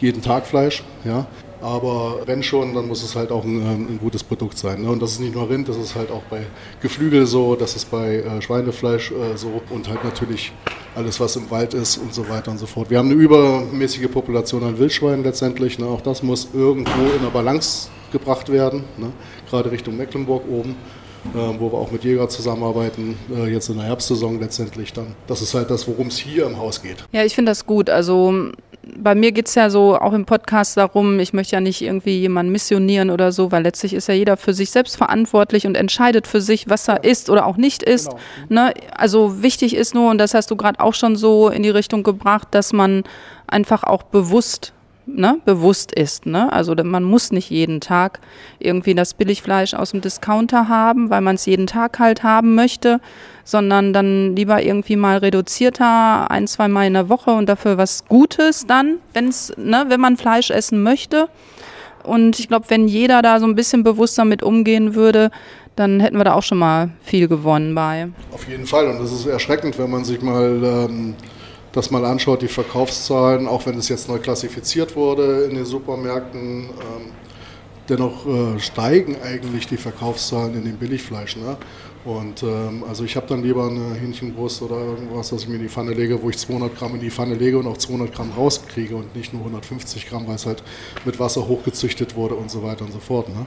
jeden 0.00 0.22
Tag 0.22 0.46
Fleisch. 0.46 0.82
Ja? 1.04 1.26
Aber 1.64 2.18
wenn 2.26 2.42
schon, 2.42 2.74
dann 2.74 2.88
muss 2.88 3.02
es 3.02 3.16
halt 3.16 3.32
auch 3.32 3.42
ein, 3.42 3.56
ähm, 3.56 3.86
ein 3.88 3.98
gutes 3.98 4.22
Produkt 4.22 4.58
sein. 4.58 4.82
Ne? 4.82 4.90
Und 4.90 5.00
das 5.00 5.12
ist 5.12 5.20
nicht 5.20 5.34
nur 5.34 5.48
Rind, 5.48 5.66
das 5.66 5.78
ist 5.78 5.94
halt 5.94 6.10
auch 6.10 6.22
bei 6.24 6.44
Geflügel 6.82 7.24
so, 7.24 7.56
das 7.56 7.74
ist 7.74 7.90
bei 7.90 8.16
äh, 8.16 8.42
Schweinefleisch 8.42 9.12
äh, 9.12 9.34
so 9.34 9.62
und 9.70 9.88
halt 9.88 10.04
natürlich 10.04 10.52
alles, 10.94 11.18
was 11.20 11.36
im 11.36 11.50
Wald 11.50 11.72
ist 11.72 11.96
und 11.96 12.12
so 12.12 12.28
weiter 12.28 12.50
und 12.50 12.58
so 12.58 12.66
fort. 12.66 12.90
Wir 12.90 12.98
haben 12.98 13.10
eine 13.10 13.18
übermäßige 13.18 14.10
Population 14.12 14.62
an 14.62 14.78
Wildschweinen 14.78 15.24
letztendlich. 15.24 15.78
Ne? 15.78 15.86
Auch 15.86 16.02
das 16.02 16.22
muss 16.22 16.48
irgendwo 16.52 17.02
in 17.16 17.22
der 17.22 17.30
Balance 17.30 17.88
gebracht 18.12 18.52
werden, 18.52 18.84
ne? 18.98 19.10
gerade 19.48 19.70
Richtung 19.70 19.96
Mecklenburg 19.96 20.42
oben. 20.46 20.76
Äh, 21.32 21.58
wo 21.58 21.72
wir 21.72 21.78
auch 21.78 21.90
mit 21.90 22.04
Jäger 22.04 22.28
zusammenarbeiten, 22.28 23.16
äh, 23.34 23.50
jetzt 23.50 23.70
in 23.70 23.76
der 23.76 23.86
Herbstsaison 23.86 24.38
letztendlich 24.40 24.92
dann. 24.92 25.14
Das 25.26 25.40
ist 25.40 25.54
halt 25.54 25.70
das, 25.70 25.88
worum 25.88 26.08
es 26.08 26.18
hier 26.18 26.44
im 26.44 26.58
Haus 26.58 26.82
geht. 26.82 27.02
Ja, 27.12 27.24
ich 27.24 27.34
finde 27.34 27.50
das 27.50 27.64
gut. 27.64 27.88
Also 27.88 28.50
bei 28.96 29.14
mir 29.14 29.32
geht 29.32 29.48
es 29.48 29.54
ja 29.54 29.70
so 29.70 29.96
auch 29.96 30.12
im 30.12 30.26
Podcast 30.26 30.76
darum, 30.76 31.18
ich 31.18 31.32
möchte 31.32 31.56
ja 31.56 31.60
nicht 31.60 31.80
irgendwie 31.80 32.18
jemanden 32.18 32.52
missionieren 32.52 33.10
oder 33.10 33.32
so, 33.32 33.50
weil 33.50 33.62
letztlich 33.62 33.94
ist 33.94 34.08
ja 34.08 34.14
jeder 34.14 34.36
für 34.36 34.52
sich 34.52 34.70
selbst 34.70 34.96
verantwortlich 34.96 35.66
und 35.66 35.76
entscheidet 35.76 36.26
für 36.26 36.40
sich, 36.40 36.68
was 36.68 36.88
er 36.88 37.04
ist 37.04 37.30
oder 37.30 37.46
auch 37.46 37.56
nicht 37.56 37.82
ist. 37.82 38.10
Genau. 38.48 38.66
Ne? 38.66 38.74
Also 38.96 39.42
wichtig 39.42 39.74
ist 39.74 39.94
nur, 39.94 40.10
und 40.10 40.18
das 40.18 40.34
hast 40.34 40.50
du 40.50 40.56
gerade 40.56 40.80
auch 40.80 40.94
schon 40.94 41.16
so 41.16 41.48
in 41.48 41.62
die 41.62 41.70
Richtung 41.70 42.02
gebracht, 42.02 42.48
dass 42.50 42.72
man 42.72 43.04
einfach 43.46 43.84
auch 43.84 44.02
bewusst 44.02 44.73
ne, 45.06 45.38
bewusst 45.44 45.92
ist. 45.92 46.26
Ne? 46.26 46.52
Also 46.52 46.74
man 46.74 47.04
muss 47.04 47.32
nicht 47.32 47.50
jeden 47.50 47.80
Tag 47.80 48.20
irgendwie 48.58 48.94
das 48.94 49.14
Billigfleisch 49.14 49.74
aus 49.74 49.90
dem 49.90 50.00
Discounter 50.00 50.68
haben, 50.68 51.10
weil 51.10 51.20
man 51.20 51.36
es 51.36 51.46
jeden 51.46 51.66
Tag 51.66 51.98
halt 51.98 52.22
haben 52.22 52.54
möchte, 52.54 53.00
sondern 53.44 53.92
dann 53.92 54.34
lieber 54.34 54.62
irgendwie 54.62 54.96
mal 54.96 55.18
reduzierter, 55.18 56.30
ein, 56.30 56.46
zwei 56.46 56.68
Mal 56.68 56.86
in 56.86 56.94
der 56.94 57.08
Woche 57.08 57.32
und 57.32 57.48
dafür 57.48 57.76
was 57.76 58.04
Gutes 58.06 58.66
dann, 58.66 58.98
wenn's, 59.12 59.52
ne, 59.56 59.86
wenn 59.88 60.00
man 60.00 60.16
Fleisch 60.16 60.50
essen 60.50 60.82
möchte. 60.82 61.28
Und 62.02 62.38
ich 62.38 62.48
glaube, 62.48 62.66
wenn 62.68 62.86
jeder 62.86 63.22
da 63.22 63.40
so 63.40 63.46
ein 63.46 63.54
bisschen 63.54 63.82
bewusster 63.82 64.24
mit 64.24 64.42
umgehen 64.42 64.94
würde, 64.94 65.30
dann 65.76 66.00
hätten 66.00 66.16
wir 66.16 66.24
da 66.24 66.34
auch 66.34 66.42
schon 66.42 66.58
mal 66.58 66.90
viel 67.02 67.28
gewonnen 67.28 67.74
bei. 67.74 68.08
Auf 68.30 68.46
jeden 68.48 68.66
Fall. 68.66 68.88
Und 68.88 69.00
das 69.00 69.10
ist 69.10 69.26
erschreckend, 69.26 69.78
wenn 69.78 69.90
man 69.90 70.04
sich 70.04 70.20
mal 70.22 70.62
ähm, 70.62 71.14
das 71.74 71.90
mal 71.90 72.04
anschaut, 72.04 72.42
die 72.42 72.48
Verkaufszahlen, 72.48 73.46
auch 73.48 73.66
wenn 73.66 73.76
es 73.76 73.88
jetzt 73.88 74.08
neu 74.08 74.18
klassifiziert 74.18 74.94
wurde 74.94 75.44
in 75.44 75.56
den 75.56 75.64
Supermärkten. 75.64 76.70
Ähm, 76.70 77.12
dennoch 77.88 78.26
äh, 78.26 78.58
steigen 78.60 79.16
eigentlich 79.22 79.66
die 79.66 79.76
Verkaufszahlen 79.76 80.54
in 80.54 80.64
dem 80.64 80.76
Billigfleisch. 80.76 81.36
Ne? 81.36 81.56
Und 82.04 82.42
ähm, 82.42 82.84
also 82.86 83.02
ich 83.04 83.16
habe 83.16 83.26
dann 83.26 83.42
lieber 83.42 83.66
eine 83.66 83.94
Hähnchenbrust 83.94 84.60
oder 84.60 84.76
irgendwas, 84.76 85.32
was 85.32 85.42
ich 85.42 85.48
mir 85.48 85.54
in 85.54 85.62
die 85.62 85.68
Pfanne 85.70 85.94
lege, 85.94 86.22
wo 86.22 86.28
ich 86.28 86.36
200 86.36 86.76
Gramm 86.76 86.94
in 86.94 87.00
die 87.00 87.10
Pfanne 87.10 87.34
lege 87.34 87.58
und 87.58 87.66
auch 87.66 87.78
200 87.78 88.14
Gramm 88.14 88.30
rauskriege 88.36 88.94
und 88.94 89.16
nicht 89.16 89.32
nur 89.32 89.40
150 89.40 90.06
Gramm, 90.06 90.26
weil 90.28 90.34
es 90.34 90.44
halt 90.44 90.62
mit 91.06 91.18
Wasser 91.18 91.48
hochgezüchtet 91.48 92.14
wurde 92.14 92.34
und 92.34 92.50
so 92.50 92.62
weiter 92.62 92.84
und 92.84 92.92
so 92.92 92.98
fort. 92.98 93.30
Ne? 93.30 93.46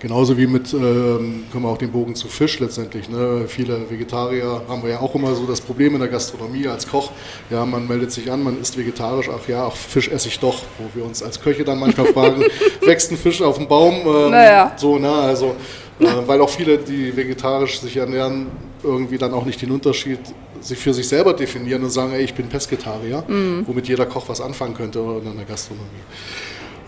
Genauso 0.00 0.38
wie 0.38 0.46
mit, 0.46 0.72
ähm, 0.72 1.44
können 1.52 1.64
wir 1.64 1.68
auch 1.68 1.76
den 1.76 1.92
Bogen 1.92 2.14
zu 2.14 2.28
Fisch 2.28 2.58
letztendlich. 2.60 3.10
Ne? 3.10 3.44
Viele 3.46 3.90
Vegetarier 3.90 4.62
haben 4.68 4.82
wir 4.82 4.90
ja 4.90 5.00
auch 5.00 5.14
immer 5.14 5.34
so 5.34 5.44
das 5.44 5.60
Problem 5.60 5.92
in 5.92 6.00
der 6.00 6.08
Gastronomie 6.08 6.66
als 6.66 6.88
Koch. 6.88 7.10
Ja, 7.50 7.66
man 7.66 7.86
meldet 7.86 8.10
sich 8.12 8.32
an, 8.32 8.42
man 8.42 8.58
isst 8.58 8.78
vegetarisch, 8.78 9.28
ach 9.28 9.46
ja, 9.48 9.66
ach 9.66 9.76
Fisch 9.76 10.08
esse 10.08 10.28
ich 10.28 10.40
doch, 10.40 10.62
wo 10.78 10.84
wir 10.98 11.04
uns 11.04 11.22
als 11.22 11.38
Köche 11.38 11.62
dann 11.62 11.78
manchmal 11.78 12.06
fragen, 12.06 12.42
wächst 12.86 13.12
ein 13.12 13.18
Fisch 13.18 13.42
auf 13.42 13.58
dem 13.58 13.68
Baum? 13.68 13.94
Ähm, 14.06 14.30
naja. 14.30 14.72
So, 14.76 14.98
ne? 14.98 15.12
Also 15.12 15.54
äh, 16.00 16.04
weil 16.26 16.40
auch 16.40 16.50
viele, 16.50 16.78
die 16.78 17.16
vegetarisch 17.16 17.80
sich 17.80 17.96
ernähren, 17.96 18.46
irgendwie 18.82 19.18
dann 19.18 19.32
auch 19.34 19.44
nicht 19.44 19.60
den 19.60 19.70
Unterschied 19.70 20.20
sich 20.60 20.78
für 20.78 20.92
sich 20.92 21.08
selber 21.08 21.34
definieren 21.34 21.82
und 21.84 21.90
sagen, 21.90 22.12
ey, 22.12 22.22
ich 22.22 22.34
bin 22.34 22.48
Pesketarier, 22.48 23.24
mhm. 23.26 23.64
womit 23.66 23.88
jeder 23.88 24.06
Koch 24.06 24.28
was 24.28 24.40
anfangen 24.40 24.74
könnte 24.74 24.98
in 24.98 25.36
der 25.36 25.44
Gastronomie. 25.44 25.86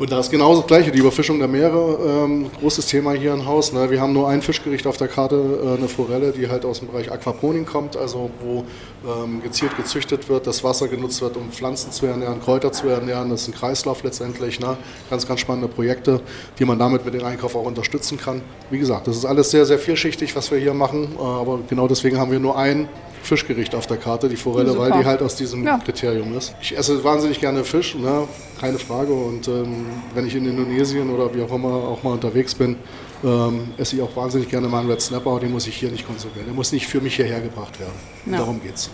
Und 0.01 0.11
da 0.11 0.19
ist 0.19 0.31
genauso 0.31 0.63
das 0.63 0.67
Gleiche, 0.67 0.91
die 0.91 0.99
Überfischung 0.99 1.39
der 1.39 1.47
Meere, 1.47 2.25
ähm, 2.25 2.51
großes 2.59 2.87
Thema 2.87 3.13
hier 3.13 3.35
im 3.35 3.45
Haus. 3.45 3.75
Ne? 3.75 3.91
Wir 3.91 4.01
haben 4.01 4.15
nur 4.15 4.31
ein 4.31 4.41
Fischgericht 4.41 4.87
auf 4.87 4.97
der 4.97 5.09
Karte, 5.09 5.37
äh, 5.63 5.77
eine 5.77 5.89
Forelle, 5.89 6.33
die 6.33 6.49
halt 6.49 6.65
aus 6.65 6.79
dem 6.79 6.89
Bereich 6.89 7.13
Aquaponing 7.13 7.67
kommt, 7.67 7.99
also 7.99 8.31
wo 8.41 8.65
ähm, 9.07 9.43
gezielt 9.43 9.77
gezüchtet 9.77 10.31
wird, 10.31 10.47
das 10.47 10.65
Wasser 10.65 10.89
genutzt 10.89 11.21
wird, 11.21 11.37
um 11.37 11.51
Pflanzen 11.53 11.93
zu 11.93 12.07
ernähren, 12.07 12.41
Kräuter 12.41 12.73
zu 12.73 12.89
ernähren. 12.89 13.29
Das 13.29 13.43
ist 13.43 13.49
ein 13.49 13.55
Kreislauf 13.55 14.03
letztendlich. 14.03 14.59
Ne? 14.59 14.79
Ganz, 15.11 15.29
ganz 15.29 15.41
spannende 15.41 15.69
Projekte, 15.69 16.23
die 16.59 16.65
man 16.65 16.79
damit 16.79 17.05
mit 17.05 17.13
dem 17.13 17.25
Einkauf 17.25 17.55
auch 17.55 17.67
unterstützen 17.67 18.17
kann. 18.17 18.41
Wie 18.71 18.79
gesagt, 18.79 19.07
das 19.07 19.19
ist 19.19 19.27
alles 19.27 19.51
sehr, 19.51 19.67
sehr 19.67 19.79
vielschichtig, 19.79 20.35
was 20.35 20.51
wir 20.51 20.57
hier 20.57 20.73
machen, 20.73 21.09
äh, 21.19 21.23
aber 21.23 21.59
genau 21.69 21.87
deswegen 21.89 22.19
haben 22.19 22.31
wir 22.33 22.41
nur 22.41 22.57
ein 22.57 22.89
Fischgericht 23.23 23.75
auf 23.75 23.87
der 23.87 23.97
Karte, 23.97 24.29
die 24.29 24.37
Forelle, 24.37 24.71
Super. 24.71 24.91
weil 24.91 24.93
die 25.01 25.05
halt 25.05 25.23
aus 25.23 25.37
diesem 25.37 25.65
ja. 25.65 25.79
Kriterium 25.79 26.37
ist. 26.37 26.55
Ich 26.61 26.77
esse 26.77 27.03
wahnsinnig 27.05 27.41
gerne 27.41 27.65
Fisch, 27.65 27.95
ne? 27.95 28.27
keine 28.61 28.79
Frage. 28.79 29.13
Und 29.13 29.49
ähm, 29.49 29.87
wenn 30.15 30.27
ich 30.27 30.35
in 30.35 30.47
Indonesien 30.47 31.11
oder 31.11 31.33
wie 31.35 31.43
auch 31.43 31.53
immer 31.53 31.69
auch 31.69 32.03
mal 32.03 32.13
unterwegs 32.13 32.55
bin, 32.55 32.77
ähm, 33.25 33.73
esse 33.77 33.97
ich 33.97 34.03
auch 34.03 34.15
wahnsinnig 34.17 34.49
gerne 34.49 34.69
mal 34.69 34.81
einen 34.81 34.91
Red 34.91 35.01
Snapper, 35.01 35.41
den 35.41 35.53
muss 35.53 35.67
ich 35.67 35.77
hier 35.77 35.91
nicht 35.91 36.07
konsumieren. 36.07 36.47
Der 36.47 36.55
muss 36.55 36.73
nicht 36.73 36.87
für 36.87 37.01
mich 37.01 37.17
hierher 37.17 37.41
gebracht 37.41 37.79
werden. 37.79 37.93
Ja. 38.27 38.39
Darum 38.39 38.63
geht's. 38.63 38.91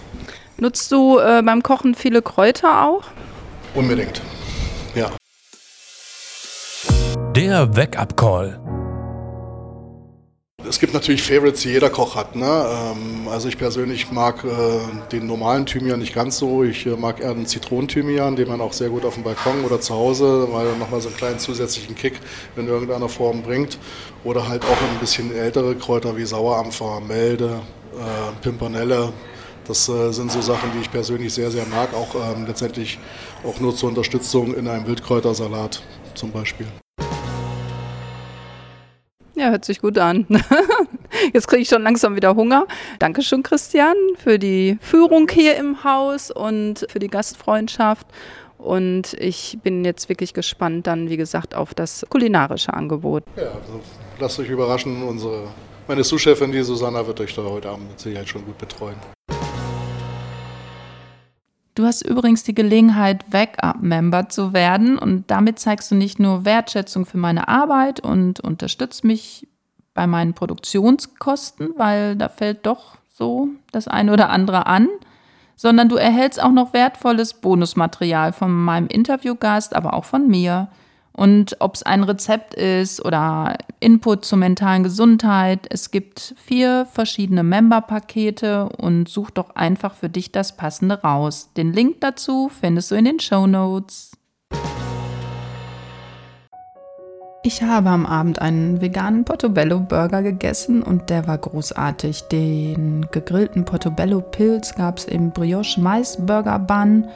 Nutzt 0.58 0.90
du 0.90 1.18
äh, 1.18 1.42
beim 1.42 1.62
Kochen 1.62 1.94
viele 1.94 2.22
Kräuter 2.22 2.84
auch? 2.86 3.04
Unbedingt, 3.74 4.22
ja. 4.94 5.10
Der 7.34 7.76
Wake-up 7.76 8.16
Call 8.16 8.58
es 10.68 10.80
gibt 10.80 10.94
natürlich 10.94 11.22
Favorites, 11.22 11.62
die 11.62 11.70
jeder 11.70 11.90
Koch 11.90 12.16
hat. 12.16 12.36
Ne? 12.36 12.46
Ähm, 12.46 13.28
also 13.28 13.48
ich 13.48 13.58
persönlich 13.58 14.10
mag 14.10 14.44
äh, 14.44 15.08
den 15.12 15.26
normalen 15.26 15.66
Thymian 15.66 16.00
nicht 16.00 16.14
ganz 16.14 16.38
so. 16.38 16.64
Ich 16.64 16.86
äh, 16.86 16.90
mag 16.90 17.20
eher 17.20 17.30
einen 17.30 17.46
Zitronenthymian, 17.46 18.36
den 18.36 18.48
man 18.48 18.60
auch 18.60 18.72
sehr 18.72 18.88
gut 18.88 19.04
auf 19.04 19.14
dem 19.14 19.22
Balkon 19.22 19.64
oder 19.64 19.80
zu 19.80 19.94
Hause, 19.94 20.48
weil 20.50 20.66
er 20.66 20.76
nochmal 20.76 21.00
so 21.00 21.08
einen 21.08 21.16
kleinen 21.16 21.38
zusätzlichen 21.38 21.94
Kick 21.94 22.14
in 22.56 22.68
irgendeiner 22.68 23.08
Form 23.08 23.42
bringt. 23.42 23.78
Oder 24.24 24.48
halt 24.48 24.64
auch 24.64 24.68
ein 24.92 24.98
bisschen 25.00 25.34
ältere 25.34 25.74
Kräuter 25.76 26.16
wie 26.16 26.24
Sauerampfer, 26.24 27.00
Melde, 27.00 27.60
äh, 27.94 28.42
Pimpernelle. 28.42 29.12
Das 29.66 29.86
sind 29.86 30.30
so 30.30 30.40
Sachen, 30.40 30.70
die 30.76 30.82
ich 30.82 30.92
persönlich 30.92 31.34
sehr, 31.34 31.50
sehr 31.50 31.66
mag. 31.66 31.92
Auch 31.92 32.14
ähm, 32.14 32.46
letztendlich 32.46 33.00
auch 33.44 33.58
nur 33.58 33.74
zur 33.74 33.88
Unterstützung 33.88 34.54
in 34.54 34.68
einem 34.68 34.86
Wildkräutersalat 34.86 35.82
zum 36.14 36.30
Beispiel. 36.30 36.68
Ja, 39.46 39.52
hört 39.52 39.64
sich 39.64 39.80
gut 39.80 39.96
an. 39.96 40.26
Jetzt 41.32 41.46
kriege 41.46 41.62
ich 41.62 41.68
schon 41.68 41.84
langsam 41.84 42.16
wieder 42.16 42.34
Hunger. 42.34 42.66
Dankeschön, 42.98 43.44
Christian, 43.44 43.94
für 44.18 44.40
die 44.40 44.76
Führung 44.80 45.28
hier 45.30 45.56
im 45.56 45.84
Haus 45.84 46.32
und 46.32 46.84
für 46.90 46.98
die 46.98 47.06
Gastfreundschaft. 47.06 48.08
Und 48.58 49.14
ich 49.14 49.56
bin 49.62 49.84
jetzt 49.84 50.08
wirklich 50.08 50.34
gespannt 50.34 50.88
dann, 50.88 51.10
wie 51.10 51.16
gesagt, 51.16 51.54
auf 51.54 51.74
das 51.74 52.04
kulinarische 52.08 52.74
Angebot. 52.74 53.22
Ja, 53.36 53.52
also 53.52 53.80
lasst 54.18 54.40
euch 54.40 54.48
überraschen. 54.48 55.04
Unsere, 55.04 55.44
meine 55.86 56.02
Sous-Chefin, 56.02 56.50
die 56.50 56.62
Susanna, 56.62 57.06
wird 57.06 57.20
euch 57.20 57.32
da 57.32 57.44
heute 57.44 57.68
Abend 57.68 57.88
mit 57.90 58.00
Sicherheit 58.00 58.28
schon 58.28 58.44
gut 58.44 58.58
betreuen. 58.58 58.96
Du 61.76 61.84
hast 61.84 62.00
übrigens 62.00 62.42
die 62.42 62.54
Gelegenheit, 62.54 63.28
Backup-Member 63.28 64.30
zu 64.30 64.54
werden 64.54 64.96
und 64.96 65.30
damit 65.30 65.58
zeigst 65.58 65.90
du 65.90 65.94
nicht 65.94 66.18
nur 66.18 66.46
Wertschätzung 66.46 67.04
für 67.04 67.18
meine 67.18 67.48
Arbeit 67.48 68.00
und 68.00 68.40
unterstützt 68.40 69.04
mich 69.04 69.46
bei 69.92 70.06
meinen 70.06 70.32
Produktionskosten, 70.32 71.74
weil 71.76 72.16
da 72.16 72.30
fällt 72.30 72.64
doch 72.64 72.96
so 73.12 73.48
das 73.72 73.88
eine 73.88 74.14
oder 74.14 74.30
andere 74.30 74.66
an, 74.66 74.88
sondern 75.54 75.90
du 75.90 75.96
erhältst 75.96 76.42
auch 76.42 76.50
noch 76.50 76.72
wertvolles 76.72 77.34
Bonusmaterial 77.34 78.32
von 78.32 78.50
meinem 78.50 78.86
Interviewgast, 78.86 79.76
aber 79.76 79.92
auch 79.92 80.06
von 80.06 80.26
mir. 80.28 80.68
Und 81.16 81.56
ob 81.60 81.76
es 81.76 81.82
ein 81.82 82.04
Rezept 82.04 82.52
ist 82.52 83.02
oder 83.02 83.56
Input 83.80 84.26
zur 84.26 84.36
mentalen 84.36 84.82
Gesundheit, 84.82 85.66
es 85.70 85.90
gibt 85.90 86.34
vier 86.36 86.86
verschiedene 86.92 87.42
Member-Pakete 87.42 88.68
und 88.68 89.08
such 89.08 89.30
doch 89.30 89.56
einfach 89.56 89.94
für 89.94 90.10
dich 90.10 90.30
das 90.30 90.58
passende 90.58 91.00
raus. 91.00 91.48
Den 91.56 91.72
Link 91.72 92.02
dazu 92.02 92.50
findest 92.50 92.90
du 92.90 92.96
in 92.96 93.06
den 93.06 93.18
Show 93.18 93.46
Notes. 93.46 94.12
Ich 97.42 97.62
habe 97.62 97.88
am 97.88 98.04
Abend 98.04 98.42
einen 98.42 98.82
veganen 98.82 99.24
Portobello 99.24 99.80
Burger 99.80 100.20
gegessen 100.22 100.82
und 100.82 101.08
der 101.08 101.26
war 101.26 101.38
großartig. 101.38 102.24
Den 102.24 103.06
gegrillten 103.10 103.64
Portobello 103.64 104.20
Pilz 104.20 104.74
gab 104.74 104.98
es 104.98 105.06
im 105.06 105.30
Brioche 105.30 105.80
Mais 105.80 106.18
Burger 106.26 106.58
Bun 106.58 107.08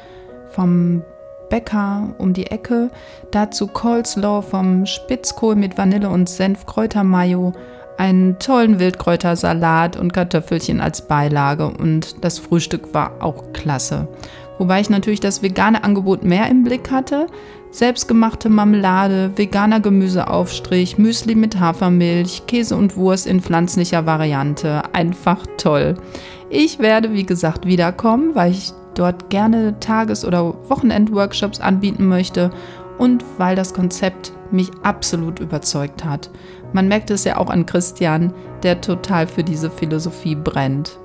vom 0.53 1.03
Bäcker 1.51 2.15
um 2.17 2.33
die 2.33 2.47
Ecke. 2.47 2.91
Dazu 3.31 3.67
Coleslaw 3.67 4.41
vom 4.41 4.87
Spitzkohl 4.87 5.57
mit 5.57 5.77
Vanille 5.77 6.09
und 6.09 6.31
Senf 6.31 6.65
Kräutermayo, 6.65 7.53
einen 7.99 8.39
tollen 8.39 8.79
Wildkräutersalat 8.79 9.99
und 9.99 10.15
Kartoffelchen 10.15 10.81
als 10.81 11.07
Beilage 11.07 11.67
und 11.67 12.25
das 12.25 12.39
Frühstück 12.39 12.95
war 12.95 13.13
auch 13.21 13.53
klasse. 13.53 14.09
Wobei 14.59 14.81
ich 14.81 14.91
natürlich 14.91 15.21
das 15.21 15.43
vegane 15.43 15.85
Angebot 15.85 16.25
mehr 16.25 16.49
im 16.49 16.65
Blick 16.65 16.91
hatte. 16.91 17.27
Selbstgemachte 17.71 18.49
Marmelade, 18.49 19.33
veganer 19.37 19.81
Gemüseaufstrich, 19.81 20.99
Müsli 20.99 21.35
mit 21.35 21.61
Hafermilch, 21.61 22.43
Käse 22.47 22.77
und 22.77 22.97
Wurst 22.97 23.27
in 23.27 23.41
pflanzlicher 23.41 24.07
Variante. 24.07 24.83
Einfach 24.93 25.47
toll. 25.57 25.95
Ich 26.51 26.79
werde, 26.79 27.13
wie 27.13 27.25
gesagt, 27.25 27.65
wiederkommen, 27.65 28.35
weil 28.35 28.51
ich 28.51 28.73
dort 29.01 29.31
gerne 29.31 29.81
Tages- 29.81 30.25
oder 30.25 30.55
Wochenend-Workshops 30.69 31.61
anbieten 31.61 32.07
möchte 32.07 32.51
und 32.99 33.25
weil 33.39 33.57
das 33.57 33.73
Konzept 33.73 34.33
mich 34.51 34.71
absolut 34.83 35.41
überzeugt 35.41 36.05
hat. 36.05 36.31
Man 36.73 36.87
merkt 36.87 37.11
es 37.11 37.25
ja 37.25 37.39
auch 37.39 37.49
an 37.49 37.67
Christian, 37.67 38.35
der 38.63 38.81
total 38.81 39.27
für 39.27 39.43
diese 39.43 39.71
Philosophie 39.71 40.35
brennt. 40.35 40.99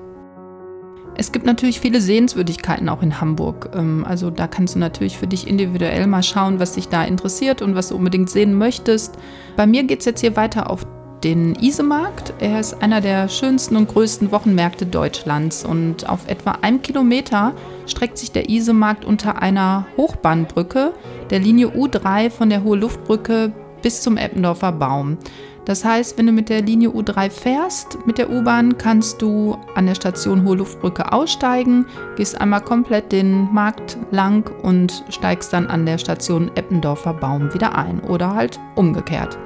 Es 1.18 1.32
gibt 1.32 1.46
natürlich 1.46 1.80
viele 1.80 2.02
Sehenswürdigkeiten 2.02 2.90
auch 2.90 3.02
in 3.02 3.18
Hamburg. 3.20 3.70
Ähm, 3.74 4.04
also 4.06 4.28
da 4.28 4.46
kannst 4.46 4.74
du 4.74 4.78
natürlich 4.78 5.16
für 5.16 5.26
dich 5.26 5.48
individuell 5.48 6.06
mal 6.06 6.22
schauen, 6.22 6.60
was 6.60 6.74
dich 6.74 6.88
da 6.88 7.04
interessiert 7.04 7.62
und 7.62 7.74
was 7.74 7.88
du 7.88 7.96
unbedingt 7.96 8.28
sehen 8.28 8.54
möchtest. 8.54 9.14
Bei 9.56 9.66
mir 9.66 9.84
geht 9.84 10.00
es 10.00 10.04
jetzt 10.04 10.20
hier 10.20 10.36
weiter 10.36 10.70
auf 10.70 10.86
den 11.24 11.54
Isemarkt. 11.54 12.34
Er 12.40 12.60
ist 12.60 12.82
einer 12.82 13.00
der 13.00 13.28
schönsten 13.28 13.76
und 13.76 13.88
größten 13.88 14.30
Wochenmärkte 14.30 14.84
Deutschlands 14.84 15.64
und 15.64 16.08
auf 16.08 16.28
etwa 16.28 16.58
einem 16.60 16.82
Kilometer 16.82 17.54
streckt 17.86 18.18
sich 18.18 18.32
der 18.32 18.48
Isemarkt 18.48 19.04
unter 19.04 19.42
einer 19.42 19.86
Hochbahnbrücke 19.96 20.92
der 21.30 21.38
Linie 21.38 21.68
U3 21.68 22.30
von 22.30 22.50
der 22.50 22.62
Hohe 22.62 22.76
Luftbrücke 22.76 23.52
bis 23.82 24.02
zum 24.02 24.16
Eppendorfer 24.16 24.72
Baum. 24.72 25.18
Das 25.64 25.84
heißt, 25.84 26.16
wenn 26.16 26.26
du 26.26 26.32
mit 26.32 26.48
der 26.48 26.62
Linie 26.62 26.90
U3 26.90 27.28
fährst, 27.28 27.98
mit 28.06 28.18
der 28.18 28.30
U-Bahn, 28.30 28.78
kannst 28.78 29.20
du 29.20 29.58
an 29.74 29.86
der 29.86 29.96
Station 29.96 30.44
Hohe 30.44 30.56
Luftbrücke 30.56 31.12
aussteigen, 31.12 31.86
gehst 32.16 32.40
einmal 32.40 32.60
komplett 32.60 33.10
den 33.10 33.52
Markt 33.52 33.98
lang 34.12 34.48
und 34.62 35.04
steigst 35.08 35.52
dann 35.52 35.66
an 35.66 35.84
der 35.84 35.98
Station 35.98 36.52
Eppendorfer 36.54 37.14
Baum 37.14 37.52
wieder 37.52 37.76
ein 37.76 37.98
oder 38.00 38.34
halt 38.34 38.60
umgekehrt. 38.76 39.36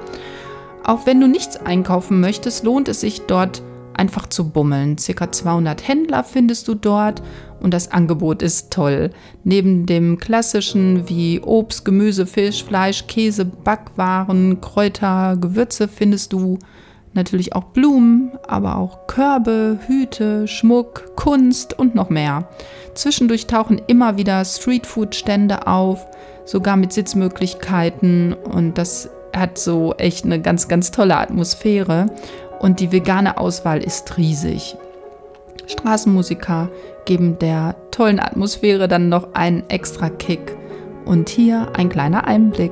Auch 0.83 1.07
wenn 1.07 1.19
du 1.19 1.27
nichts 1.27 1.57
einkaufen 1.57 2.19
möchtest, 2.19 2.63
lohnt 2.63 2.87
es 2.87 3.01
sich 3.01 3.21
dort 3.21 3.63
einfach 3.93 4.27
zu 4.27 4.49
bummeln. 4.49 4.97
Circa 4.97 5.31
200 5.31 5.87
Händler 5.87 6.23
findest 6.23 6.67
du 6.67 6.75
dort 6.75 7.21
und 7.59 7.73
das 7.73 7.91
Angebot 7.91 8.41
ist 8.41 8.71
toll. 8.71 9.11
Neben 9.43 9.85
dem 9.85 10.17
klassischen 10.17 11.07
wie 11.07 11.39
Obst, 11.41 11.85
Gemüse, 11.85 12.25
Fisch, 12.25 12.63
Fleisch, 12.63 13.07
Käse, 13.07 13.45
Backwaren, 13.45 14.61
Kräuter, 14.61 15.37
Gewürze 15.39 15.87
findest 15.87 16.33
du 16.33 16.57
natürlich 17.13 17.53
auch 17.53 17.65
Blumen, 17.65 18.31
aber 18.47 18.77
auch 18.77 19.07
Körbe, 19.07 19.79
Hüte, 19.87 20.47
Schmuck, 20.47 21.15
Kunst 21.15 21.77
und 21.77 21.95
noch 21.95 22.09
mehr. 22.09 22.47
Zwischendurch 22.93 23.47
tauchen 23.47 23.81
immer 23.87 24.17
wieder 24.17 24.43
Streetfood-Stände 24.43 25.67
auf, 25.67 26.05
sogar 26.45 26.77
mit 26.77 26.93
Sitzmöglichkeiten 26.93 28.33
und 28.33 28.77
das 28.77 29.09
hat 29.35 29.57
so 29.57 29.93
echt 29.95 30.25
eine 30.25 30.41
ganz, 30.41 30.67
ganz 30.67 30.91
tolle 30.91 31.17
Atmosphäre 31.17 32.07
und 32.61 32.79
die 32.79 32.91
vegane 32.91 33.37
Auswahl 33.37 33.83
ist 33.83 34.17
riesig. 34.17 34.77
Straßenmusiker 35.65 36.69
geben 37.05 37.39
der 37.39 37.75
tollen 37.89 38.19
Atmosphäre 38.19 38.87
dann 38.87 39.09
noch 39.09 39.33
einen 39.33 39.67
extra 39.69 40.09
Kick. 40.09 40.55
Und 41.05 41.29
hier 41.29 41.69
ein 41.75 41.89
kleiner 41.89 42.27
Einblick. 42.27 42.71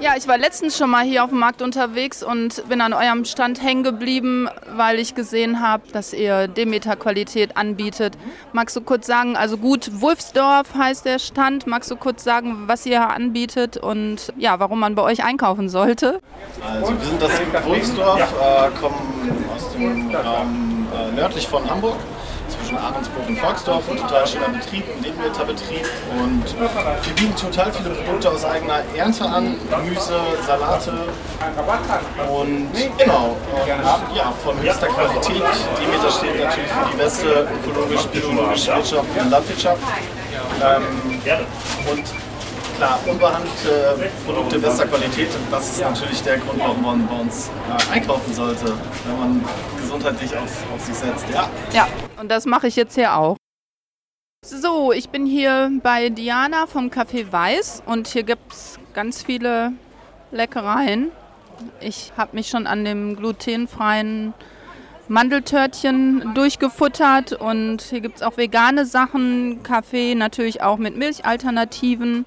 Ja, 0.00 0.14
ich 0.16 0.26
war 0.26 0.38
letztens 0.38 0.78
schon 0.78 0.88
mal 0.88 1.04
hier 1.04 1.22
auf 1.22 1.28
dem 1.28 1.40
Markt 1.40 1.60
unterwegs 1.60 2.22
und 2.22 2.66
bin 2.70 2.80
an 2.80 2.94
eurem 2.94 3.26
Stand 3.26 3.62
hängen 3.62 3.82
geblieben, 3.82 4.48
weil 4.74 4.98
ich 4.98 5.14
gesehen 5.14 5.60
habe, 5.60 5.82
dass 5.92 6.14
ihr 6.14 6.48
Demeter-Qualität 6.48 7.58
anbietet. 7.58 8.14
Magst 8.54 8.74
du 8.76 8.80
kurz 8.80 9.06
sagen, 9.06 9.36
also 9.36 9.58
gut, 9.58 10.00
Wulfsdorf 10.00 10.74
heißt 10.74 11.04
der 11.04 11.18
Stand. 11.18 11.66
Magst 11.66 11.90
du 11.90 11.96
kurz 11.96 12.24
sagen, 12.24 12.62
was 12.66 12.86
ihr 12.86 13.10
anbietet 13.10 13.76
und 13.76 14.32
ja, 14.38 14.58
warum 14.58 14.80
man 14.80 14.94
bei 14.94 15.02
euch 15.02 15.22
einkaufen 15.22 15.68
sollte? 15.68 16.20
Also 16.64 16.98
wir 16.98 17.06
sind 17.06 17.20
das 17.20 17.66
Wulfsdorf, 17.66 18.20
äh, 18.20 18.70
kommen 18.80 19.44
aus 19.54 19.70
dem 19.72 20.14
Raum 20.14 20.88
äh, 20.94 21.14
nördlich 21.14 21.46
von 21.46 21.68
Hamburg 21.68 21.96
zwischen 22.70 22.78
Ahrensburg 22.78 23.28
und 23.28 23.38
Volksdorf, 23.38 23.90
ein 23.90 23.96
total 23.96 24.26
schöner 24.26 24.48
Betrieb, 24.48 24.84
ein 24.94 25.00
Nebenmeterbetrieb 25.00 25.86
und 26.18 26.44
wir 26.60 27.14
bieten 27.14 27.36
total 27.36 27.72
viele 27.72 27.90
Produkte 27.90 28.30
aus 28.30 28.44
eigener 28.44 28.82
Ernte 28.96 29.24
an, 29.24 29.56
Gemüse, 29.70 30.20
Salate 30.46 30.92
und 32.28 32.68
genau, 32.98 33.36
und, 33.52 34.16
ja, 34.16 34.32
von 34.44 34.60
höchster 34.60 34.86
Qualität. 34.86 35.42
Demeter 35.80 36.10
steht 36.10 36.44
natürlich 36.44 36.70
für 36.70 36.90
die 36.92 36.96
beste 36.96 37.48
ökologisch-biologische 37.64 38.74
Wirtschaft 38.74 39.08
und 39.18 39.30
Landwirtschaft. 39.30 39.82
Ähm, 40.62 40.82
und 41.90 42.04
klar, 42.80 42.98
unbehandelte 43.06 44.10
Produkte 44.24 44.58
bester 44.58 44.86
Qualität. 44.86 45.28
Und 45.34 45.52
das 45.52 45.70
ist 45.70 45.80
natürlich 45.82 46.22
der 46.22 46.38
Grund, 46.38 46.60
warum 46.60 46.80
man 46.82 47.06
bei 47.06 47.20
uns 47.20 47.50
äh, 47.68 47.92
einkaufen 47.92 48.32
sollte, 48.32 48.74
wenn 49.04 49.18
man 49.18 49.44
gesundheitlich 49.78 50.34
auf, 50.34 50.64
auf 50.74 50.80
sich 50.80 50.94
setzt. 50.94 51.26
Ja. 51.28 51.50
Ja, 51.74 51.88
und 52.18 52.30
das 52.30 52.46
mache 52.46 52.68
ich 52.68 52.76
jetzt 52.76 52.94
hier 52.94 53.14
auch. 53.14 53.36
So, 54.46 54.92
ich 54.92 55.10
bin 55.10 55.26
hier 55.26 55.70
bei 55.82 56.08
Diana 56.08 56.66
vom 56.66 56.88
Café 56.88 57.30
Weiß 57.30 57.82
und 57.84 58.08
hier 58.08 58.22
gibt 58.22 58.50
es 58.50 58.78
ganz 58.94 59.22
viele 59.22 59.72
Leckereien. 60.30 61.10
Ich 61.80 62.12
habe 62.16 62.34
mich 62.34 62.48
schon 62.48 62.66
an 62.66 62.86
dem 62.86 63.14
glutenfreien 63.14 64.32
Mandeltörtchen 65.08 66.32
durchgefuttert 66.34 67.34
und 67.34 67.82
hier 67.82 68.00
gibt 68.00 68.16
es 68.16 68.22
auch 68.22 68.38
vegane 68.38 68.86
Sachen, 68.86 69.62
Kaffee 69.62 70.14
natürlich 70.14 70.62
auch 70.62 70.78
mit 70.78 70.96
Milchalternativen. 70.96 72.24